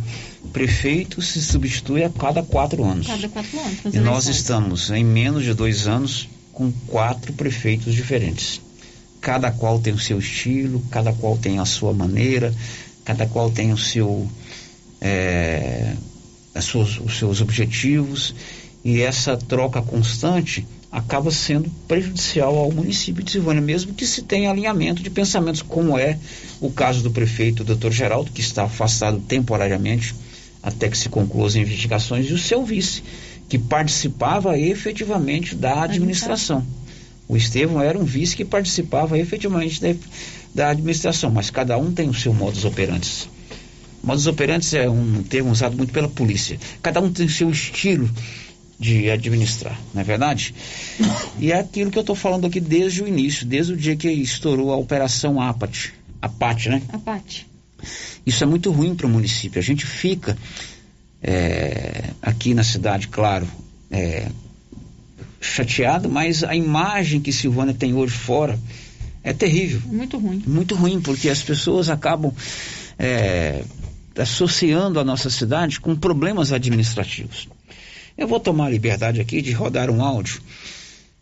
[0.53, 3.07] Prefeito se substitui a cada quatro anos.
[3.07, 3.95] Cada quatro anos.
[3.95, 8.61] E nós estamos em menos de dois anos com quatro prefeitos diferentes.
[9.21, 12.55] Cada qual tem o seu estilo, cada qual tem a sua maneira,
[13.05, 14.29] cada qual tem o seu,
[15.01, 15.95] é,
[16.61, 18.35] suas, os seus objetivos.
[18.85, 24.51] E essa troca constante acaba sendo prejudicial ao município de Silvânia, mesmo que se tenha
[24.51, 26.19] alinhamento de pensamentos, como é
[26.61, 27.91] o caso do prefeito Dr.
[27.91, 30.15] Geraldo, que está afastado temporariamente
[30.63, 33.03] até que se concluam as investigações, e o seu vice,
[33.49, 36.65] que participava efetivamente da administração.
[37.29, 39.95] O Estevão era um vice que participava efetivamente da,
[40.55, 43.29] da administração, mas cada um tem o seu modus operandi.
[44.03, 46.59] Modus operandi é um termo usado muito pela polícia.
[46.83, 48.11] Cada um tem o seu estilo
[48.79, 50.55] de administrar, não é verdade?
[51.39, 54.09] E é aquilo que eu estou falando aqui desde o início, desde o dia que
[54.09, 55.93] estourou a operação APAT.
[56.23, 56.83] APAT, né?
[56.89, 57.50] APAT.
[58.25, 59.59] Isso é muito ruim para o município.
[59.59, 60.37] A gente fica
[61.23, 63.47] é, aqui na cidade, claro,
[63.91, 64.29] é,
[65.41, 68.59] chateado, mas a imagem que Silvânia tem hoje fora
[69.23, 69.81] é terrível.
[69.87, 70.43] Muito ruim.
[70.47, 72.33] Muito ruim, porque as pessoas acabam
[72.99, 73.63] é,
[74.17, 77.49] associando a nossa cidade com problemas administrativos.
[78.17, 80.41] Eu vou tomar a liberdade aqui de rodar um áudio.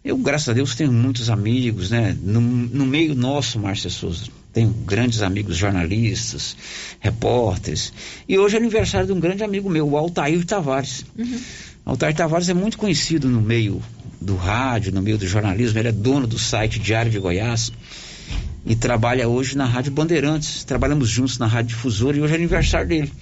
[0.05, 2.17] Eu, graças a Deus, tenho muitos amigos, né?
[2.23, 4.27] No, no meio nosso, Márcia Souza.
[4.59, 6.57] Tenho grandes amigos jornalistas,
[6.99, 7.93] repórteres.
[8.29, 11.05] E hoje é aniversário de um grande amigo meu, o Altair Tavares.
[11.17, 11.41] Uhum.
[11.87, 13.81] Altair Tavares é muito conhecido no meio
[14.21, 15.79] do rádio, no meio do jornalismo.
[15.79, 17.73] Ele é dono do site Diário de Goiás
[18.67, 20.65] e trabalha hoje na Rádio Bandeirantes.
[20.65, 23.13] Trabalhamos juntos na Rádio Difusora e hoje é aniversário dele.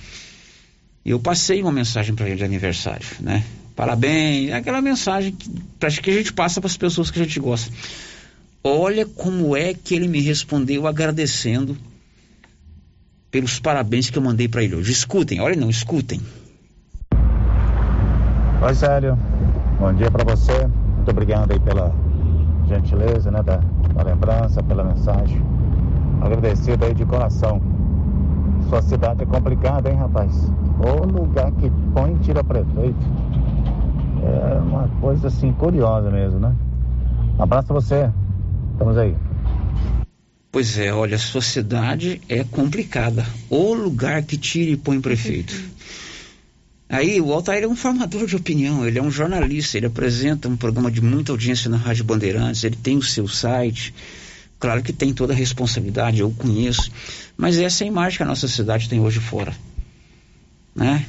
[1.04, 3.44] E eu passei uma mensagem para ele de aniversário, né?
[3.76, 7.70] Parabéns, aquela mensagem que, que a gente passa para as pessoas que a gente gosta.
[8.68, 11.76] Olha como é que ele me respondeu agradecendo
[13.30, 14.90] pelos parabéns que eu mandei para ele hoje.
[14.90, 16.20] Escutem, olha não, escutem.
[18.60, 19.16] Oi, Célio.
[19.78, 20.66] Bom dia pra você.
[20.96, 21.94] Muito obrigado aí pela
[22.68, 23.58] gentileza, né, da,
[23.94, 25.40] da lembrança, pela mensagem.
[26.20, 27.62] Agradecido aí de coração.
[28.68, 30.50] Sua cidade é complicada, hein, rapaz?
[30.80, 32.98] O lugar que põe tira prefeito.
[34.24, 36.52] É uma coisa assim curiosa mesmo, né?
[37.38, 38.10] Abraço pra você.
[38.76, 39.16] Estamos aí.
[40.52, 43.26] Pois é, olha, a sociedade é complicada.
[43.48, 45.54] O lugar que tira e põe prefeito.
[46.88, 50.56] Aí o Altair é um formador de opinião, ele é um jornalista, ele apresenta um
[50.56, 53.92] programa de muita audiência na Rádio Bandeirantes, ele tem o seu site.
[54.60, 56.90] Claro que tem toda a responsabilidade, eu conheço.
[57.36, 59.52] Mas essa é a imagem que a nossa cidade tem hoje fora.
[60.76, 61.04] Né?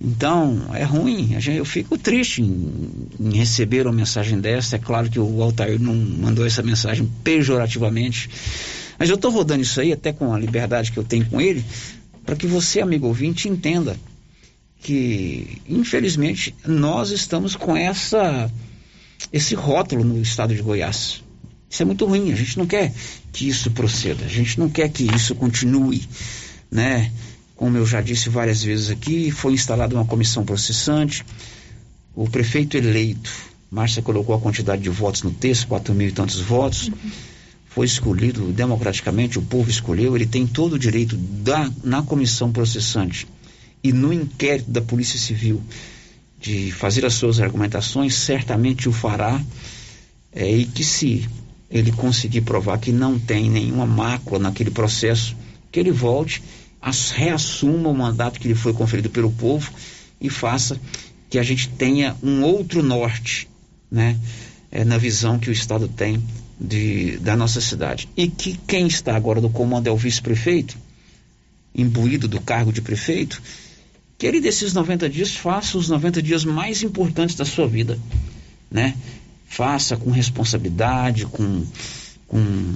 [0.00, 1.36] Então, é ruim.
[1.54, 4.76] Eu fico triste em, em receber uma mensagem dessa.
[4.76, 8.30] É claro que o Altair não mandou essa mensagem pejorativamente.
[8.98, 11.62] Mas eu estou rodando isso aí, até com a liberdade que eu tenho com ele,
[12.24, 13.96] para que você, amigo ouvinte, entenda
[14.80, 18.50] que, infelizmente, nós estamos com essa
[19.30, 21.22] esse rótulo no estado de Goiás.
[21.68, 22.32] Isso é muito ruim.
[22.32, 22.92] A gente não quer
[23.32, 24.24] que isso proceda.
[24.24, 26.02] A gente não quer que isso continue,
[26.70, 27.12] né?
[27.60, 31.22] Como eu já disse várias vezes aqui, foi instalada uma comissão processante.
[32.14, 33.30] O prefeito eleito,
[33.70, 36.90] Márcia colocou a quantidade de votos no texto, quatro mil e tantos votos.
[37.66, 40.16] Foi escolhido democraticamente, o povo escolheu.
[40.16, 43.28] Ele tem todo o direito da, na comissão processante
[43.84, 45.62] e no inquérito da Polícia Civil
[46.40, 49.38] de fazer as suas argumentações, certamente o fará.
[50.32, 51.28] É, e que se
[51.70, 55.36] ele conseguir provar que não tem nenhuma mácula naquele processo,
[55.70, 56.42] que ele volte,
[57.10, 59.70] reassuma o mandato que lhe foi conferido pelo povo
[60.20, 60.80] e faça
[61.28, 63.48] que a gente tenha um outro norte,
[63.90, 64.18] né,
[64.70, 66.22] é, na visão que o Estado tem
[66.60, 68.08] de, da nossa cidade.
[68.16, 70.76] E que quem está agora no comando é o vice-prefeito,
[71.74, 73.40] imbuído do cargo de prefeito,
[74.18, 77.98] que ele desses 90 dias faça os 90 dias mais importantes da sua vida,
[78.70, 78.94] né?
[79.46, 81.64] Faça com responsabilidade, com,
[82.26, 82.74] com,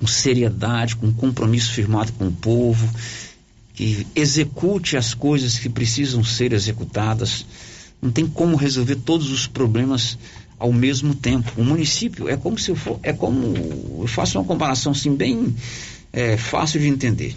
[0.00, 2.88] com seriedade, com compromisso firmado com o povo,
[3.74, 7.44] que execute as coisas que precisam ser executadas.
[8.00, 10.18] Não tem como resolver todos os problemas
[10.58, 11.52] ao mesmo tempo.
[11.56, 13.54] O município é como se eu for, é como
[14.00, 15.54] eu faço uma comparação assim bem
[16.12, 17.36] é, fácil de entender.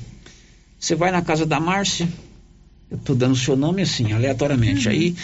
[0.80, 2.08] Você vai na casa da Márcia,
[2.90, 4.88] eu estou dando o seu nome assim, aleatoriamente.
[4.88, 5.16] Aí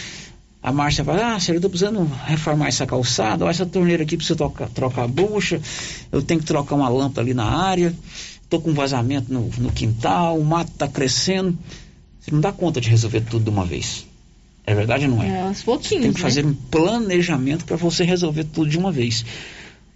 [0.62, 4.16] a Márcia fala, ah, Sérgio, eu estou precisando reformar essa calçada, ó, essa torneira aqui
[4.16, 5.60] precisa trocar, trocar a bucha,
[6.12, 7.94] eu tenho que trocar uma lâmpada ali na área,
[8.42, 11.56] estou com vazamento no, no quintal, o mato está crescendo.
[12.20, 14.06] Você não dá conta de resolver tudo de uma vez.
[14.66, 15.28] É verdade ou não é?
[15.28, 16.22] É, aos pouquinhos, Tem que né?
[16.22, 19.24] fazer um planejamento para você resolver tudo de uma vez.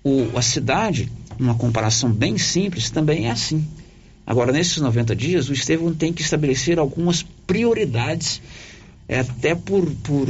[0.02, 3.66] O, a cidade, numa comparação bem simples, também é assim.
[4.26, 8.40] Agora, nesses 90 dias, o Estevão tem que estabelecer algumas prioridades,
[9.08, 10.28] é, até por, por,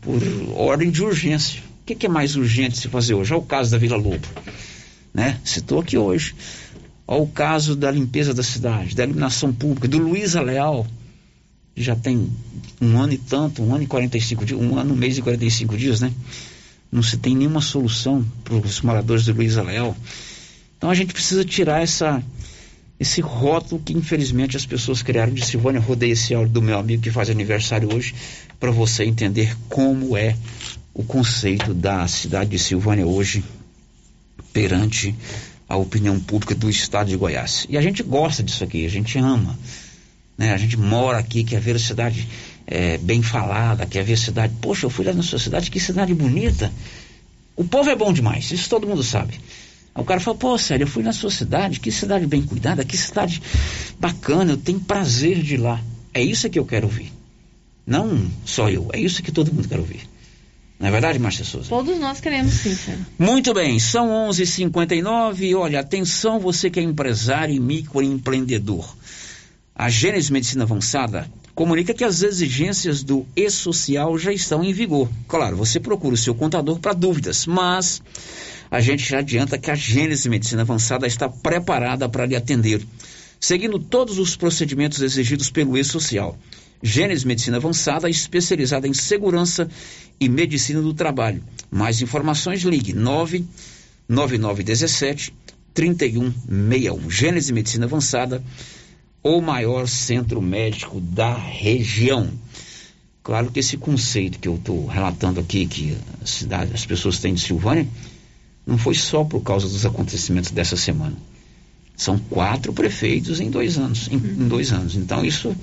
[0.00, 0.22] por
[0.54, 1.62] ordem de urgência.
[1.82, 3.32] O que, que é mais urgente se fazer hoje?
[3.32, 4.26] É o caso da Vila Lobo.
[5.14, 5.40] Né?
[5.44, 6.34] Citou aqui hoje.
[7.06, 10.84] Olha o caso da limpeza da cidade, da iluminação pública, do Luiza Leal,
[11.76, 12.28] já tem
[12.80, 15.76] um ano e tanto, um ano e 45 dias, um ano, um mês e 45
[15.76, 16.12] dias, né?
[16.90, 19.94] Não se tem nenhuma solução para os moradores do Luiza Leal.
[20.78, 22.22] Então a gente precisa tirar essa,
[22.98, 25.80] esse rótulo que infelizmente as pessoas criaram de Silvânia.
[25.80, 28.14] Rodei esse áudio do meu amigo que faz aniversário hoje
[28.58, 30.36] para você entender como é
[30.94, 33.44] o conceito da cidade de Silvânia hoje
[34.52, 35.14] perante
[35.68, 37.66] a opinião pública do estado de Goiás.
[37.68, 39.58] E a gente gosta disso aqui, a gente ama.
[40.38, 40.52] Né?
[40.52, 42.26] A gente mora aqui, quer ver a cidade
[42.66, 44.54] é, bem falada, quer ver a cidade.
[44.60, 46.72] Poxa, eu fui lá na sua cidade, que cidade bonita.
[47.54, 49.40] O povo é bom demais, isso todo mundo sabe.
[49.96, 52.84] Aí o cara fala, pô, sério, eu fui na sua cidade, que cidade bem cuidada,
[52.84, 53.42] que cidade
[53.98, 55.80] bacana, eu tenho prazer de ir lá.
[56.12, 57.10] É isso que eu quero ouvir.
[57.86, 60.06] Não só eu, é isso que todo mundo quer ouvir.
[60.78, 61.70] Não é verdade, Márcia Souza?
[61.70, 63.06] Todos nós queremos sim, Sérgio.
[63.18, 68.94] Muito bem, são 11:59 h 59 Olha, atenção você que é empresário e microempreendedor.
[69.74, 75.08] A Gênesis Medicina Avançada comunica que as exigências do e-social já estão em vigor.
[75.26, 78.02] Claro, você procura o seu contador para dúvidas, mas
[78.70, 82.86] a gente já adianta que a Gênesis Medicina Avançada está preparada para lhe atender,
[83.40, 86.38] seguindo todos os procedimentos exigidos pelo e-social.
[86.82, 89.66] Gênesis Medicina Avançada, especializada em segurança
[90.20, 91.42] e medicina do trabalho.
[91.70, 95.32] Mais informações, ligue 99917
[95.72, 97.10] 3161.
[97.10, 98.44] Gênesis Medicina Avançada,
[99.26, 102.30] o maior centro médico da região.
[103.24, 107.34] Claro que esse conceito que eu estou relatando aqui, que a cidade, as pessoas têm
[107.34, 107.88] de Silvânia,
[108.64, 111.16] não foi só por causa dos acontecimentos dessa semana.
[111.96, 114.06] São quatro prefeitos em dois anos.
[114.08, 114.94] Em, em dois anos.
[114.94, 115.56] Então isso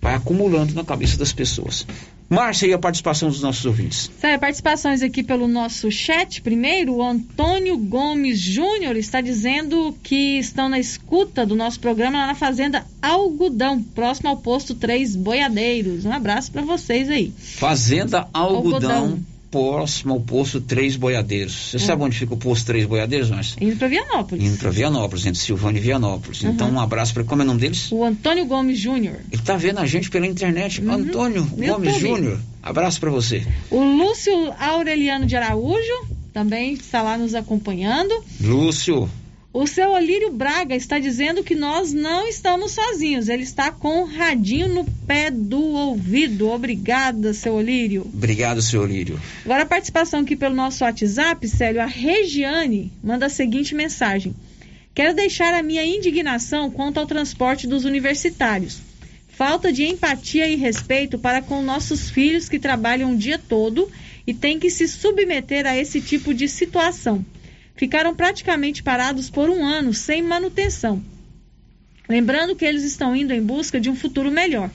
[0.00, 1.86] vai acumulando na cabeça das pessoas.
[2.32, 4.10] Márcia, e a participação dos nossos ouvintes?
[4.18, 6.40] Sério, participações aqui pelo nosso chat.
[6.40, 12.26] Primeiro, o Antônio Gomes Júnior está dizendo que estão na escuta do nosso programa lá
[12.28, 16.06] na Fazenda Algodão, próximo ao posto 3 Boiadeiros.
[16.06, 17.32] Um abraço para vocês aí.
[17.38, 19.31] Fazenda Algodão, Algodão.
[19.52, 21.70] Próximo ao posto Três Boiadeiros.
[21.70, 23.58] Você sabe onde fica o posto Três Boiadeiros, Márcia?
[23.60, 24.44] Indo para Vianópolis.
[24.44, 26.42] Indo para Vianópolis, entre Silvânia e Vianópolis.
[26.42, 26.50] Uhum.
[26.50, 27.92] Então, um abraço para como é o nome deles?
[27.92, 29.16] O Antônio Gomes Júnior.
[29.30, 30.82] Ele tá vendo a gente pela internet.
[30.88, 31.98] Antônio No Gomes.
[31.98, 32.40] Júnior.
[32.62, 33.46] Abraço para você.
[33.70, 38.12] O Lúcio Aureliano de Araújo também está lá nos acompanhando.
[38.40, 39.08] Lúcio,
[39.54, 43.28] O seu Olírio Braga está dizendo que nós não estamos sozinhos.
[43.28, 46.48] Ele está com o radinho no pé do ouvido.
[46.48, 48.00] Obrigada, seu Olírio.
[48.14, 49.20] obrigado, seu Lírio.
[49.44, 54.34] Agora a participação aqui pelo nosso WhatsApp, Célio, a Regiane manda a seguinte mensagem.
[54.94, 58.80] Quero deixar a minha indignação quanto ao transporte dos universitários.
[59.28, 63.90] Falta de empatia e respeito para com nossos filhos que trabalham o dia todo
[64.26, 67.22] e têm que se submeter a esse tipo de situação.
[67.74, 71.02] Ficaram praticamente parados por um ano sem manutenção.
[72.08, 74.70] Lembrando que eles estão indo em busca de um futuro melhor.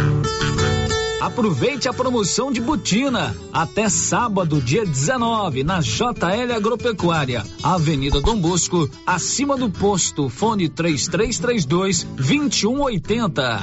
[1.25, 8.91] Aproveite a promoção de botina até sábado, dia 19, na JL Agropecuária, Avenida Dom Bosco,
[9.07, 13.63] acima do posto, fone 3332 2180.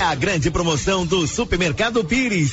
[0.00, 2.52] A grande promoção do Supermercado Pires.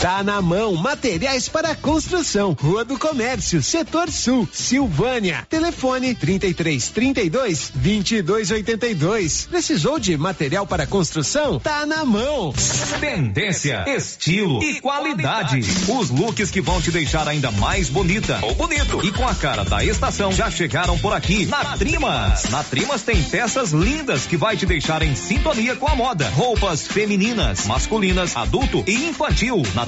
[0.00, 5.44] Tá na mão, materiais para construção, Rua do Comércio, Setor Sul, Silvânia.
[5.50, 9.46] Telefone 33 32 22 82.
[9.46, 11.58] Precisou de material para construção?
[11.58, 12.54] Tá na mão.
[13.00, 15.62] Tendência, estilo e qualidade.
[15.88, 19.64] Os looks que vão te deixar ainda mais bonita ou bonito e com a cara
[19.64, 22.44] da estação já chegaram por aqui na Trimas.
[22.50, 26.28] Na Trimas tem peças lindas que vai te deixar em sintonia com a moda.
[26.30, 29.60] Roupas femininas, masculinas, adulto e infantil.
[29.74, 29.87] Na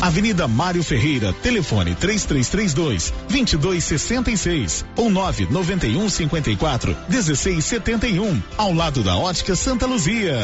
[0.00, 9.86] Avenida Mário Ferreira, telefone 3332 2266 ou 991 54 1671, ao lado da Ótica Santa
[9.86, 10.38] Luzia.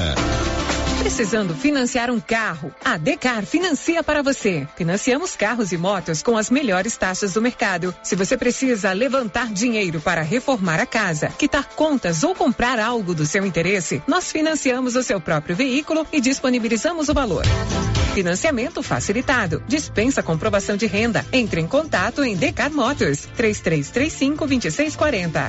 [1.01, 2.74] Precisando financiar um carro?
[2.85, 4.68] A Decar financia para você.
[4.76, 7.95] Financiamos carros e motos com as melhores taxas do mercado.
[8.03, 13.24] Se você precisa levantar dinheiro para reformar a casa, quitar contas ou comprar algo do
[13.24, 17.45] seu interesse, nós financiamos o seu próprio veículo e disponibilizamos o valor.
[18.11, 19.63] Financiamento facilitado.
[19.69, 21.25] Dispensa comprovação de renda.
[21.33, 25.49] Entre em contato em Decar Motors 3335 2640.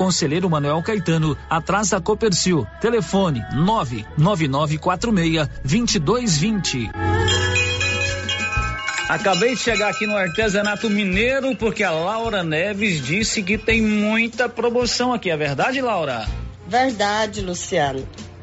[0.01, 2.65] Conselheiro Manuel Caetano, atrás da Copercil.
[2.81, 6.89] Telefone 99946 2220.
[9.07, 14.49] Acabei de chegar aqui no artesanato mineiro porque a Laura Neves disse que tem muita
[14.49, 15.29] promoção aqui.
[15.29, 16.27] É verdade, Laura?
[16.67, 18.03] Verdade, Luciano.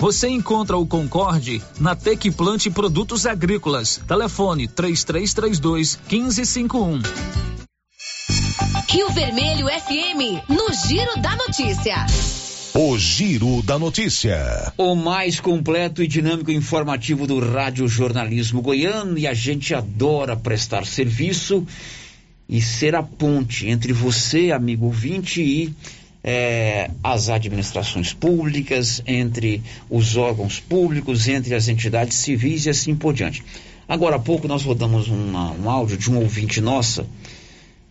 [0.00, 4.00] Você encontra o Concorde na Tec Plante Produtos Agrícolas.
[4.06, 7.02] Telefone 3332 1551.
[8.88, 12.06] Rio Vermelho FM, no Giro da Notícia.
[12.74, 14.72] O Giro da Notícia.
[14.76, 20.84] O mais completo e dinâmico informativo do Rádio Jornalismo Goiano e a gente adora prestar
[20.84, 21.66] serviço
[22.48, 25.74] e ser a ponte entre você, amigo ouvinte, e
[26.26, 33.14] é, as administrações públicas, entre os órgãos públicos, entre as entidades civis e assim por
[33.14, 33.44] diante.
[33.88, 37.06] Agora há pouco nós rodamos uma, um áudio de um ouvinte nossa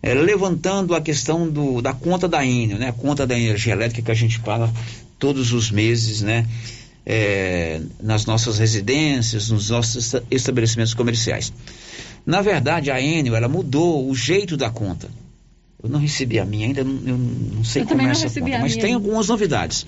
[0.02, 2.90] é, levantando a questão do, da conta da Enel, né?
[2.90, 4.70] A conta da energia elétrica que a gente paga
[5.18, 6.46] todos os meses, né?
[7.06, 11.52] É, nas nossas residências, nos nossos estabelecimentos comerciais.
[12.26, 15.08] Na verdade, a Enel ela mudou o jeito da conta.
[15.86, 18.76] Eu não recebi a minha ainda, eu não sei eu como é essa conta, mas
[18.76, 19.86] tem algumas novidades.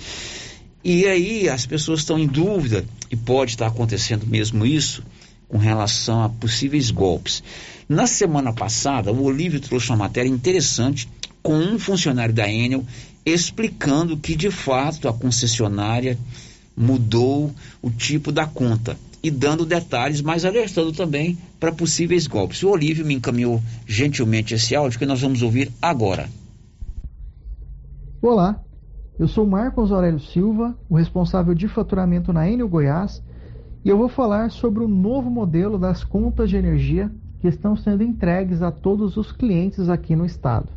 [0.85, 5.03] E aí as pessoas estão em dúvida, e pode estar acontecendo mesmo isso,
[5.49, 7.43] com relação a possíveis golpes.
[7.89, 11.09] Na semana passada, o Olívio trouxe uma matéria interessante
[11.43, 12.85] com um funcionário da Enel
[13.27, 16.17] explicando que de fato a concessionária
[16.77, 17.53] mudou
[17.83, 18.97] o tipo da conta
[19.29, 22.63] e dando detalhes, mas alertando também para possíveis golpes.
[22.63, 26.29] O Olívio me encaminhou gentilmente esse áudio que nós vamos ouvir agora.
[28.23, 28.61] Olá,
[29.19, 33.23] eu sou Marcos Aurélio Silva, o responsável de faturamento na Enel Goiás,
[33.85, 38.03] e eu vou falar sobre o novo modelo das contas de energia que estão sendo
[38.03, 40.69] entregues a todos os clientes aqui no estado.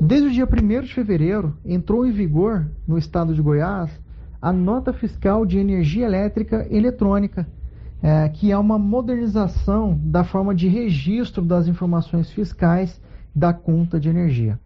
[0.00, 3.90] Desde o dia 1 de fevereiro, entrou em vigor no estado de Goiás
[4.40, 7.46] a nota fiscal de energia elétrica eletrônica,
[8.02, 13.00] é, que é uma modernização da forma de registro das informações fiscais
[13.34, 14.58] da conta de energia.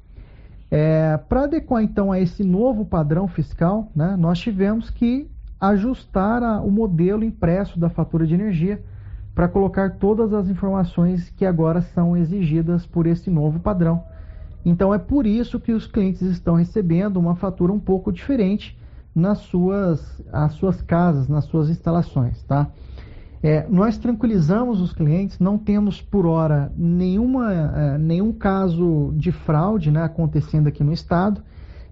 [0.71, 5.31] É, Para adequar então a esse novo padrão fiscal, né, nós tivemos que
[5.61, 8.83] ajustar a, o modelo impresso da fatura de energia
[9.35, 14.03] para colocar todas as informações que agora são exigidas por esse novo padrão.
[14.65, 18.79] Então é por isso que os clientes estão recebendo uma fatura um pouco diferente
[19.15, 22.69] nas suas, as suas casas, nas suas instalações, tá?
[23.43, 29.91] É, nós tranquilizamos os clientes, não temos por hora nenhuma, é, nenhum caso de fraude
[29.91, 31.43] né, acontecendo aqui no estado,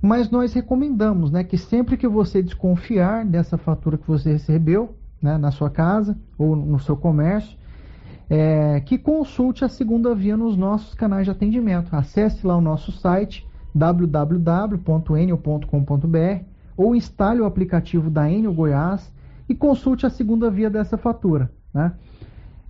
[0.01, 5.37] mas nós recomendamos né, que sempre que você desconfiar dessa fatura que você recebeu né,
[5.37, 7.59] na sua casa ou no seu comércio,
[8.31, 11.95] é, que consulte a segunda via nos nossos canais de atendimento.
[11.95, 13.45] Acesse lá o nosso site
[13.75, 16.50] www.enio.com.br
[16.81, 19.13] ou instale o aplicativo da Enel Goiás
[19.47, 21.51] e consulte a segunda via dessa fatura.
[21.75, 21.93] Né?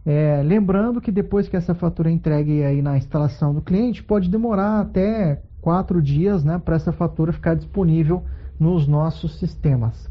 [0.04, 4.28] É, lembrando que depois que essa fatura é entregue aí na instalação do cliente, pode
[4.28, 8.24] demorar até quatro dias né, para essa fatura ficar disponível
[8.58, 10.10] nos nossos sistemas.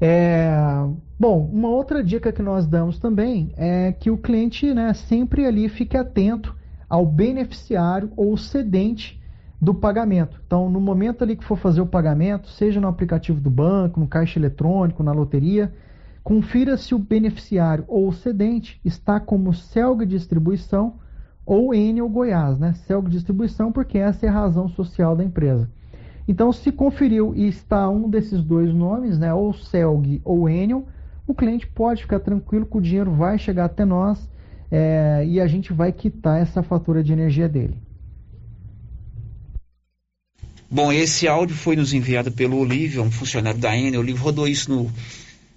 [0.00, 0.56] É,
[1.20, 5.68] bom, uma outra dica que nós damos também é que o cliente né, sempre ali
[5.68, 6.56] fique atento
[6.88, 9.20] ao beneficiário ou cedente
[9.64, 10.38] do pagamento.
[10.46, 14.06] Então, no momento ali que for fazer o pagamento, seja no aplicativo do banco, no
[14.06, 15.72] caixa eletrônico, na loteria,
[16.22, 20.96] confira se o beneficiário ou o cedente está como Celg Distribuição
[21.46, 22.74] ou Enel Goiás, né?
[22.86, 25.70] Celg Distribuição, porque essa é a razão social da empresa.
[26.28, 30.86] Então, se conferiu e está um desses dois nomes, né, ou Celg ou Enel,
[31.26, 34.30] o cliente pode ficar tranquilo que o dinheiro vai chegar até nós
[34.70, 37.78] é, e a gente vai quitar essa fatura de energia dele.
[40.70, 44.00] Bom, esse áudio foi nos enviado pelo Olívio, um funcionário da Enel.
[44.00, 44.92] O Olívio rodou isso no,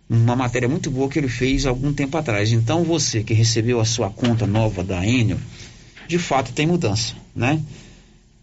[0.10, 2.52] numa matéria muito boa que ele fez algum tempo atrás.
[2.52, 5.38] Então, você que recebeu a sua conta nova da Enel,
[6.08, 7.62] de fato tem mudança, né?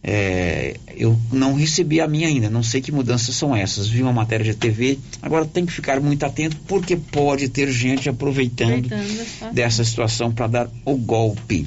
[0.07, 3.89] É, eu não recebi a minha ainda, não sei que mudanças são essas.
[3.89, 8.07] Vi uma matéria de TV, agora tem que ficar muito atento porque pode ter gente
[8.07, 11.67] aproveitando, aproveitando dessa situação para dar o golpe.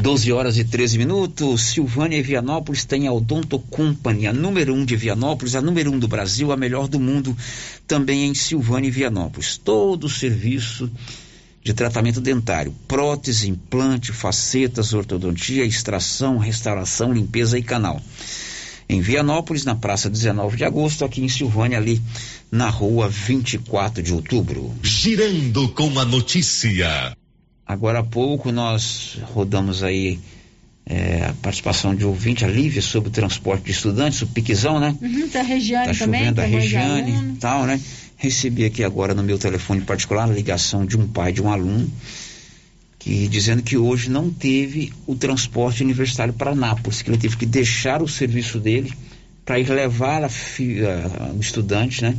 [0.00, 1.60] 12 horas e 13 minutos.
[1.60, 5.98] Silvânia e Vianópolis tem a Odonto Company, a número um de Vianópolis, a número um
[5.98, 7.36] do Brasil, a melhor do mundo,
[7.86, 9.58] também em Silvânia e Vianópolis.
[9.58, 10.90] Todo o serviço
[11.62, 18.00] de tratamento dentário, prótese, implante, facetas, ortodontia, extração, restauração, limpeza e canal.
[18.88, 22.00] Em Vianópolis, na praça 19 de agosto, aqui em Silvânia, ali
[22.50, 24.74] na rua 24 de outubro.
[24.82, 27.14] Girando com a notícia.
[27.70, 30.18] Agora há pouco nós rodamos aí
[30.84, 34.96] é, a participação de ouvinte, a Lívia, sobre o transporte de estudantes, o piquezão, né?
[35.00, 36.20] Uhum, da Regiane tá também.
[36.20, 37.80] chovendo a Regiane e tal, né?
[38.16, 41.88] Recebi aqui agora no meu telefone particular a ligação de um pai de um aluno
[42.98, 47.46] que dizendo que hoje não teve o transporte universitário para Nápoles, que ele teve que
[47.46, 48.92] deixar o serviço dele
[49.44, 52.16] para ir levar a, a, o estudante, né?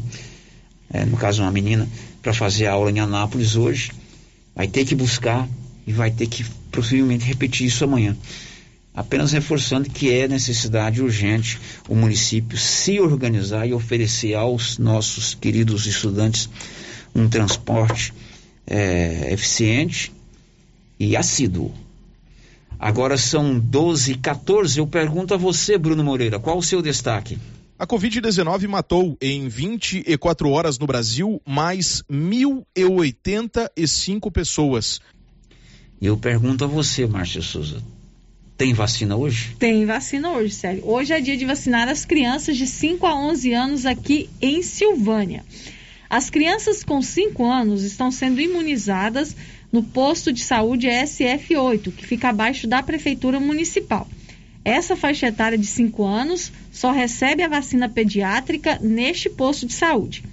[0.94, 1.90] É, no caso uma menina,
[2.22, 3.91] para fazer aula em Anápolis hoje
[4.56, 5.48] vai ter que buscar
[5.86, 8.15] e vai ter que possivelmente repetir isso amanhã.
[8.94, 15.86] Apenas reforçando que é necessidade urgente o município se organizar e oferecer aos nossos queridos
[15.86, 16.49] estudantes
[17.15, 18.14] um transporte
[18.68, 20.11] é, eficiente
[20.99, 21.73] e assíduo.
[22.78, 24.80] Agora são 12 e 14.
[24.80, 27.38] Eu pergunto a você, Bruno Moreira, qual o seu destaque?
[27.82, 35.02] A Covid-19 matou em 24 horas no Brasil mais 1.085 pessoas.
[35.99, 37.82] Eu pergunto a você, Márcia Souza.
[38.56, 39.56] Tem vacina hoje?
[39.58, 40.88] Tem vacina hoje, sério.
[40.88, 45.44] Hoje é dia de vacinar as crianças de 5 a 11 anos aqui em Silvânia.
[46.08, 49.36] As crianças com 5 anos estão sendo imunizadas
[49.72, 54.08] no posto de saúde SF8, que fica abaixo da Prefeitura Municipal.
[54.64, 60.24] Essa faixa etária de 5 anos só recebe a vacina pediátrica neste posto de saúde.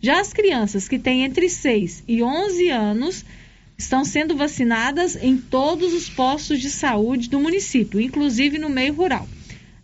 [0.00, 3.24] Já as crianças que têm entre 6 e 11 anos
[3.76, 9.28] estão sendo vacinadas em todos os postos de saúde do município, inclusive no meio rural.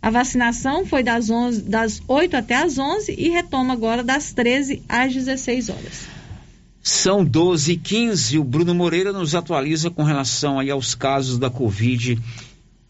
[0.01, 4.81] A vacinação foi das, 11, das 8 até as 11 e retoma agora das 13
[4.89, 6.07] às 16 horas.
[6.81, 8.39] São 12 e 15.
[8.39, 12.19] O Bruno Moreira nos atualiza com relação aí aos casos da Covid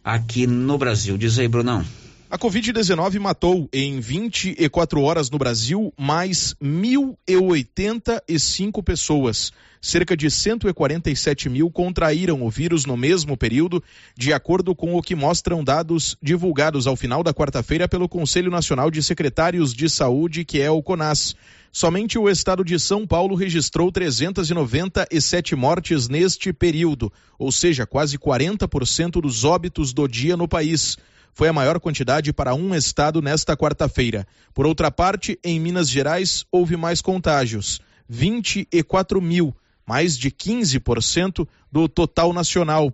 [0.03, 1.18] aqui no Brasil.
[1.18, 1.86] Diz aí, Brunão.
[2.32, 9.52] A Covid-19 matou em 24 horas no Brasil mais 1.085 pessoas.
[9.82, 13.84] Cerca de 147 mil contraíram o vírus no mesmo período,
[14.18, 18.90] de acordo com o que mostram dados divulgados ao final da quarta-feira pelo Conselho Nacional
[18.90, 21.36] de Secretários de Saúde, que é o CONAS.
[21.70, 29.20] Somente o estado de São Paulo registrou 397 mortes neste período, ou seja, quase 40%
[29.20, 30.98] dos óbitos do dia no país
[31.34, 34.28] foi a maior quantidade para um estado nesta quarta-feira.
[34.53, 39.56] Por outra parte, em Minas Gerais, houve mais contágios, 24 mil,
[39.86, 42.94] mais de 15% do total nacional.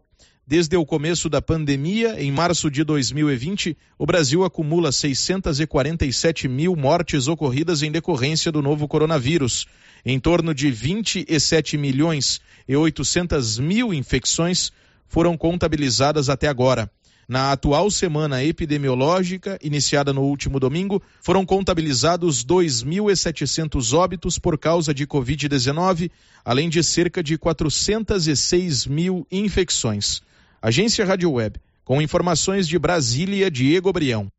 [0.49, 7.27] Desde o começo da pandemia, em março de 2020, o Brasil acumula 647 mil mortes
[7.27, 9.65] ocorridas em decorrência do novo coronavírus.
[10.05, 14.72] Em torno de 27 milhões e 800 mil infecções
[15.05, 16.89] foram contabilizadas até agora.
[17.27, 25.05] Na atual semana epidemiológica, iniciada no último domingo, foram contabilizados 2.700 óbitos por causa de
[25.05, 26.09] Covid-19,
[26.45, 30.21] além de cerca de 406 mil infecções.
[30.61, 34.31] Agência Rádio Web, com informações de Brasília, Diego Brião.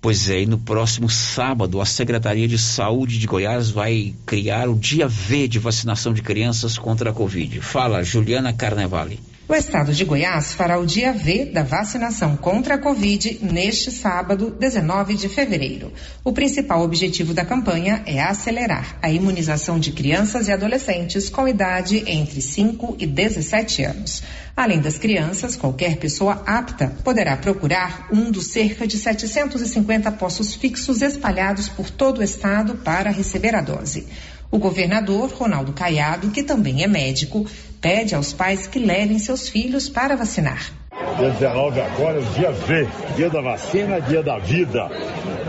[0.00, 4.74] Pois é, e no próximo sábado, a Secretaria de Saúde de Goiás vai criar o
[4.74, 7.60] Dia V de vacinação de crianças contra a Covid.
[7.60, 9.20] Fala, Juliana Carnevale.
[9.50, 14.50] O estado de Goiás fará o dia V da vacinação contra a Covid neste sábado,
[14.50, 15.90] 19 de fevereiro.
[16.22, 22.04] O principal objetivo da campanha é acelerar a imunização de crianças e adolescentes com idade
[22.06, 24.22] entre 5 e 17 anos.
[24.54, 31.00] Além das crianças, qualquer pessoa apta poderá procurar um dos cerca de 750 postos fixos
[31.00, 34.06] espalhados por todo o estado para receber a dose.
[34.50, 37.46] O governador Ronaldo Caiado, que também é médico,
[37.80, 40.72] pede aos pais que levem seus filhos para vacinar.
[41.18, 44.90] Dia 19 agora é o dia V, dia da vacina, dia da vida.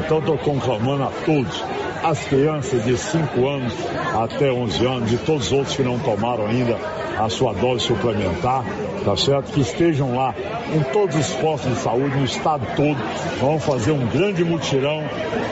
[0.06, 1.64] Então estou conclamando a todos,
[2.04, 3.74] as crianças de 5 anos
[4.16, 6.78] até 11 anos e todos os outros que não tomaram ainda
[7.18, 8.64] a sua dose suplementar,
[9.04, 9.52] tá certo?
[9.52, 10.34] Que estejam lá
[10.74, 12.98] em todos os postos de saúde, no estado todo.
[13.42, 15.04] Vamos fazer um grande mutirão.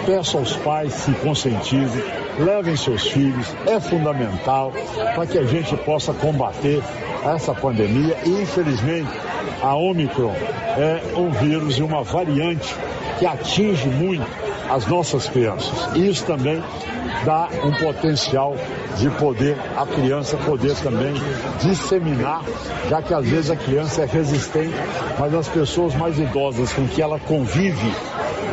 [0.05, 2.03] Peço aos pais se conscientizem,
[2.39, 4.71] levem seus filhos, é fundamental
[5.13, 6.81] para que a gente possa combater
[7.25, 9.09] essa pandemia e, infelizmente,
[9.61, 10.35] a Omicron
[10.77, 12.73] é um vírus e uma variante
[13.19, 14.25] que atinge muito
[14.69, 15.95] as nossas crianças.
[15.95, 16.63] Isso também
[17.25, 18.55] dá um potencial
[18.97, 21.13] de poder, a criança poder também
[21.61, 22.43] disseminar,
[22.89, 24.73] já que às vezes a criança é resistente,
[25.19, 27.93] mas as pessoas mais idosas com que ela convive,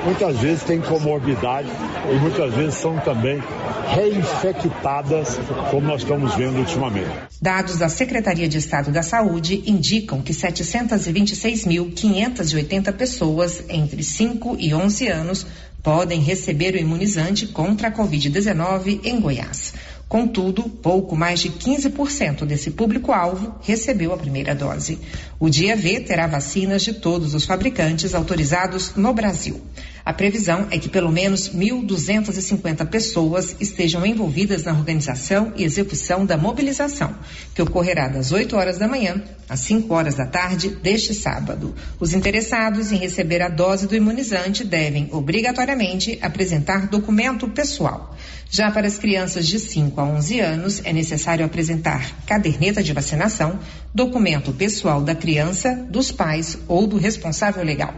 [0.05, 1.69] muitas vezes têm comorbidade
[2.11, 3.41] e muitas vezes são também
[3.89, 5.39] reinfectadas,
[5.70, 7.09] como nós estamos vendo ultimamente.
[7.41, 15.07] Dados da Secretaria de Estado da Saúde indicam que 726.580 pessoas entre 5 e 11
[15.09, 15.47] anos
[15.85, 19.74] podem receber o imunizante contra a Covid-19 em Goiás.
[20.09, 24.98] Contudo, pouco mais de 15% desse público-alvo recebeu a primeira dose.
[25.40, 29.60] O Dia V terá vacinas de todos os fabricantes autorizados no Brasil.
[30.05, 36.36] A previsão é que pelo menos 1.250 pessoas estejam envolvidas na organização e execução da
[36.36, 37.14] mobilização,
[37.55, 41.74] que ocorrerá das 8 horas da manhã às 5 horas da tarde deste sábado.
[41.98, 48.14] Os interessados em receber a dose do imunizante devem obrigatoriamente apresentar documento pessoal.
[48.55, 53.59] Já para as crianças de 5 a 11 anos, é necessário apresentar caderneta de vacinação,
[53.93, 57.93] documento pessoal da criança, dos pais ou do responsável legal.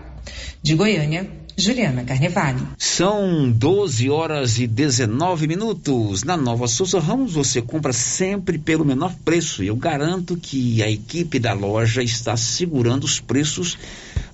[0.63, 2.63] De Goiânia, Juliana Carnevale.
[2.79, 6.25] São 12 horas e 19 minutos.
[6.25, 9.63] Na Nova Souza Ramos você compra sempre pelo menor preço.
[9.63, 13.77] Eu garanto que a equipe da loja está segurando os preços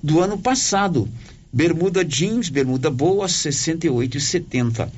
[0.01, 1.09] do ano passado.
[1.53, 4.89] Bermuda jeans, bermuda boa, 68,70.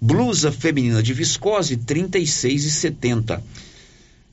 [0.00, 3.40] Blusa feminina de viscose, 36,70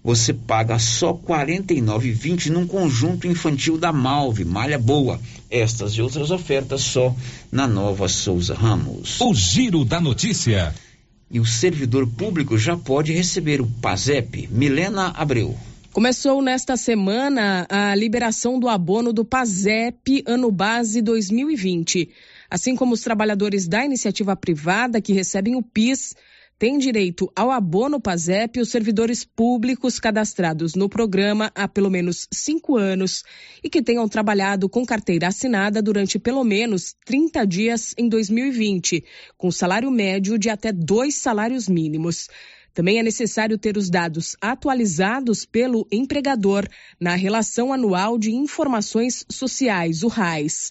[0.03, 5.19] você paga só R$ 49,20 num conjunto infantil da Malve, malha boa.
[5.49, 7.15] Estas e outras ofertas só
[7.51, 9.21] na Nova Souza Ramos.
[9.21, 10.73] O Giro da Notícia.
[11.29, 14.49] E o servidor público já pode receber o PASEP.
[14.51, 15.55] Milena Abreu.
[15.93, 22.09] Começou nesta semana a liberação do abono do PASEP ano base 2020.
[22.51, 26.13] Assim como os trabalhadores da iniciativa privada que recebem o PIS,
[26.59, 32.75] têm direito ao abono PASEP os servidores públicos cadastrados no programa há pelo menos cinco
[32.75, 33.23] anos
[33.63, 39.01] e que tenham trabalhado com carteira assinada durante pelo menos 30 dias em 2020,
[39.37, 42.27] com salário médio de até dois salários mínimos.
[42.73, 46.67] Também é necessário ter os dados atualizados pelo empregador
[46.99, 50.69] na Relação Anual de Informações Sociais, o RAIS.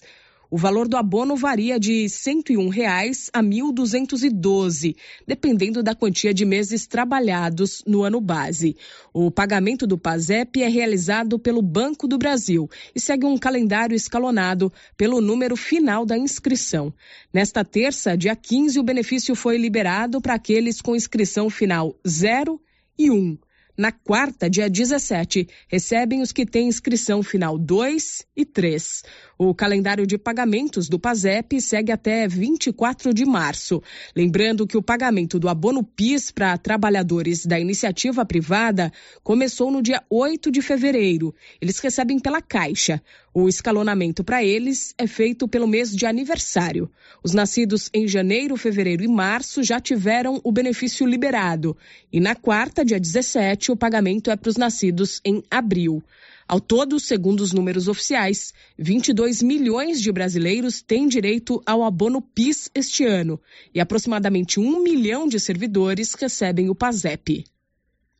[0.53, 6.43] O valor do abono varia de 101 reais a R$ 1.212, dependendo da quantia de
[6.43, 8.75] meses trabalhados no ano base.
[9.13, 14.69] O pagamento do PASEP é realizado pelo Banco do Brasil e segue um calendário escalonado
[14.97, 16.93] pelo número final da inscrição.
[17.33, 22.61] Nesta terça, dia 15, o benefício foi liberado para aqueles com inscrição final 0
[22.99, 23.37] e 1.
[23.77, 29.03] Na quarta, dia 17, recebem os que têm inscrição final 2 e 3.
[29.43, 33.81] O calendário de pagamentos do PASEP segue até 24 de março.
[34.15, 38.93] Lembrando que o pagamento do abono PIS para trabalhadores da iniciativa privada
[39.23, 41.33] começou no dia 8 de fevereiro.
[41.59, 43.01] Eles recebem pela Caixa.
[43.33, 46.87] O escalonamento para eles é feito pelo mês de aniversário.
[47.23, 51.75] Os nascidos em janeiro, fevereiro e março já tiveram o benefício liberado.
[52.13, 56.03] E na quarta, dia 17, o pagamento é para os nascidos em abril.
[56.51, 62.69] Ao todo, segundo os números oficiais, 22 milhões de brasileiros têm direito ao abono PIS
[62.75, 63.39] este ano
[63.73, 67.45] e aproximadamente um milhão de servidores recebem o PASEP.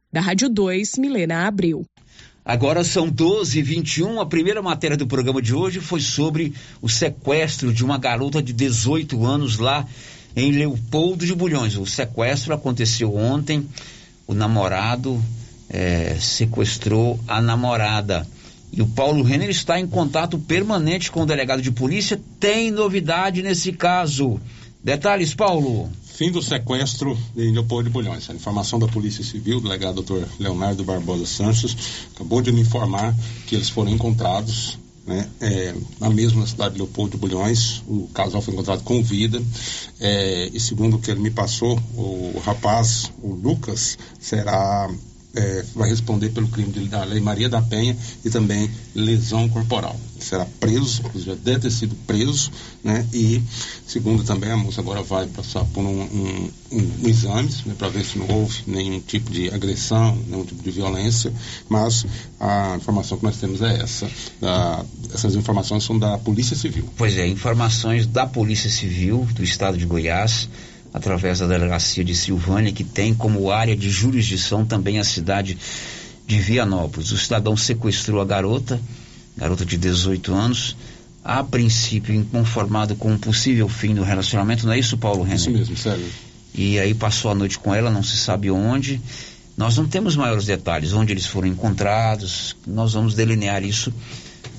[0.10, 1.84] Da Rádio 2, Milena Abreu.
[2.46, 6.88] Agora são 12 e 21 A primeira matéria do programa de hoje foi sobre o
[6.88, 9.86] sequestro de uma garota de 18 anos lá
[10.38, 11.76] em Leopoldo de Bulhões.
[11.76, 13.68] O sequestro aconteceu ontem.
[14.26, 15.22] O namorado
[15.72, 18.28] é, sequestrou a namorada.
[18.74, 22.20] E o Paulo Renner está em contato permanente com o delegado de polícia.
[22.40, 24.40] Tem novidade nesse caso.
[24.84, 25.90] Detalhes, Paulo.
[26.06, 28.30] Fim do sequestro em Leopoldo de Bulhões.
[28.30, 30.24] A informação da Polícia Civil, o delegado Dr.
[30.40, 31.76] Leonardo Barbosa Santos,
[32.16, 33.16] acabou de me informar
[33.48, 37.84] que eles foram encontrados né, é, na mesma cidade de Leopoldo de Bulhões.
[37.88, 39.42] O casal foi encontrado com vida.
[40.00, 44.90] É, e segundo o que ele me passou, o rapaz, o Lucas, será
[45.34, 49.96] é, vai responder pelo crime de, da Lei Maria da Penha e também lesão corporal.
[50.20, 52.52] Será preso, já deve ter sido preso,
[52.84, 53.08] né?
[53.12, 53.42] E,
[53.88, 57.90] segundo também, a moça agora vai passar por um, um, um, um exame né, para
[57.90, 61.34] ver se não houve nenhum tipo de agressão, nenhum tipo de violência,
[61.68, 62.06] mas
[62.40, 64.08] a informação que nós temos é essa.
[64.40, 66.88] Da, essas informações são da Polícia Civil.
[66.98, 70.48] Pois é, informações da Polícia Civil do Estado de Goiás
[70.94, 75.58] através da delegacia de Silvânia, que tem como área de jurisdição também a cidade
[76.28, 77.12] de Vianópolis.
[77.12, 78.80] O cidadão sequestrou a garota,
[79.38, 80.76] garota de 18 anos,
[81.24, 85.38] a princípio inconformado com um possível fim do relacionamento, não é isso, Paulo Renner?
[85.38, 86.06] Isso mesmo, sério.
[86.54, 89.00] E aí passou a noite com ela, não se sabe onde.
[89.56, 93.94] Nós não temos maiores detalhes, onde eles foram encontrados, nós vamos delinear isso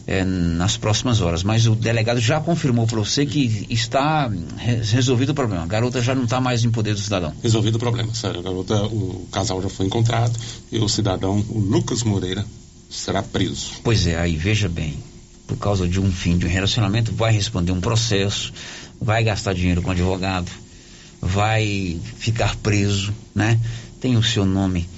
[0.06, 1.42] é, nas próximas horas.
[1.42, 5.62] Mas o delegado já confirmou para você que está resolvido o problema.
[5.62, 7.32] A garota já não está mais em poder do cidadão.
[7.42, 8.40] Resolvido o problema, sério.
[8.40, 10.38] A garota, o casal já foi encontrado
[10.70, 12.44] e o cidadão, o Lucas Moreira,
[12.90, 13.72] será preso.
[13.82, 14.98] Pois é, aí veja bem,
[15.46, 18.52] por causa de um fim de um relacionamento, vai responder um processo,
[19.00, 20.50] vai gastar dinheiro com advogado,
[21.20, 23.58] vai ficar preso, né?
[24.00, 24.88] Tem o seu nome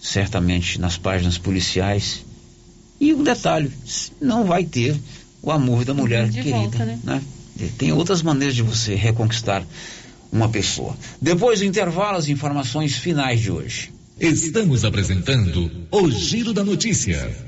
[0.00, 2.24] certamente nas páginas policiais.
[3.00, 3.70] E um detalhe,
[4.20, 4.96] não vai ter
[5.42, 6.98] o amor da mulher de querida, volta, né?
[7.04, 7.22] né?
[7.76, 9.64] Tem outras maneiras de você reconquistar
[10.30, 10.96] uma pessoa.
[11.20, 13.90] Depois do intervalo, as informações finais de hoje.
[14.20, 17.47] Estamos apresentando o Giro da Notícia.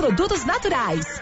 [0.01, 1.21] produtos naturais.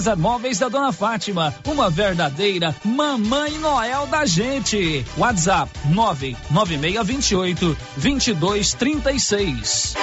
[0.00, 5.04] César Móveis da Dona Fátima, uma verdadeira mamãe Noel da gente.
[5.18, 9.94] WhatsApp 99628 2236.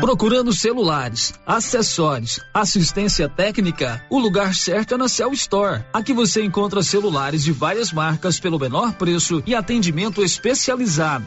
[0.00, 5.84] Procurando celulares, acessórios, assistência técnica, o lugar certo é na Cell Store.
[5.92, 11.26] Aqui você encontra celulares de várias marcas pelo menor preço e atendimento especializado.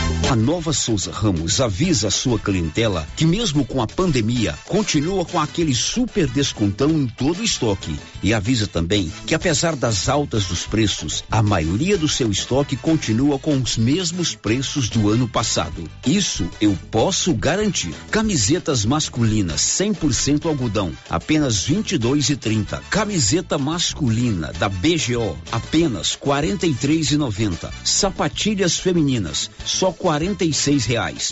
[0.29, 5.39] A Nova Souza Ramos avisa a sua clientela que mesmo com a pandemia, continua com
[5.39, 7.97] aquele super descontão em todo o estoque.
[8.23, 13.37] E avisa também que apesar das altas dos preços, a maioria do seu estoque continua
[13.37, 15.83] com os mesmos preços do ano passado.
[16.05, 17.93] Isso eu posso garantir.
[18.09, 22.81] Camisetas masculinas 100% algodão, apenas 22 e 30.
[22.89, 27.71] Camiseta masculina da BGO, apenas 43 e 90.
[27.83, 31.31] Sapatilhas femininas, só 46 reais.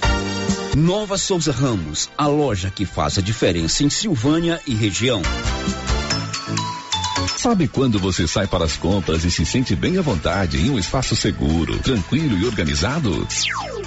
[0.74, 5.22] Nova Souza Ramos, a loja que faz a diferença em Silvânia e região.
[7.36, 10.80] Sabe quando você sai para as compras e se sente bem à vontade em um
[10.80, 13.28] espaço seguro, tranquilo e organizado?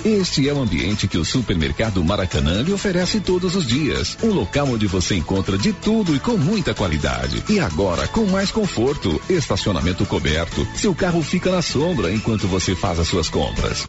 [0.05, 4.19] Este é o ambiente que o supermercado Maracanã lhe oferece todos os dias.
[4.21, 7.41] Um local onde você encontra de tudo e com muita qualidade.
[7.49, 10.67] E agora com mais conforto, estacionamento coberto.
[10.75, 13.87] Seu carro fica na sombra enquanto você faz as suas compras.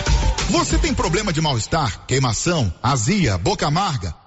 [0.49, 4.26] Você tem problema de mal-estar, queimação, azia, boca amarga?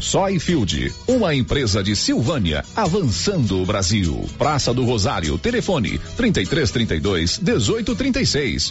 [0.00, 4.28] Soyfield, uma empresa de Silvânia, avançando o Brasil.
[4.38, 8.70] Praça do Rosário, telefone 3332 1836.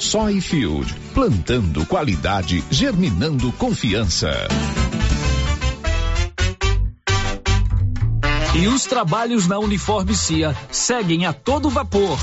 [0.00, 4.30] Soyfield, plantando qualidade, germinando confiança.
[8.54, 12.18] E os trabalhos na Uniforme CIA seguem a todo vapor.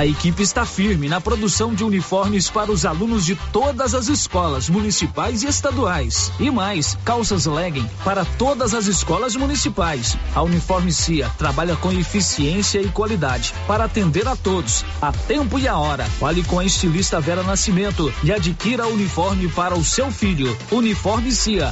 [0.00, 4.66] A equipe está firme na produção de uniformes para os alunos de todas as escolas
[4.66, 6.32] municipais e estaduais.
[6.40, 10.16] E mais, calças legging para todas as escolas municipais.
[10.34, 15.68] A Uniforme CIA trabalha com eficiência e qualidade para atender a todos, a tempo e
[15.68, 16.06] a hora.
[16.18, 20.56] Fale com a estilista Vera Nascimento e adquira o uniforme para o seu filho.
[20.70, 21.68] Uniforme CIA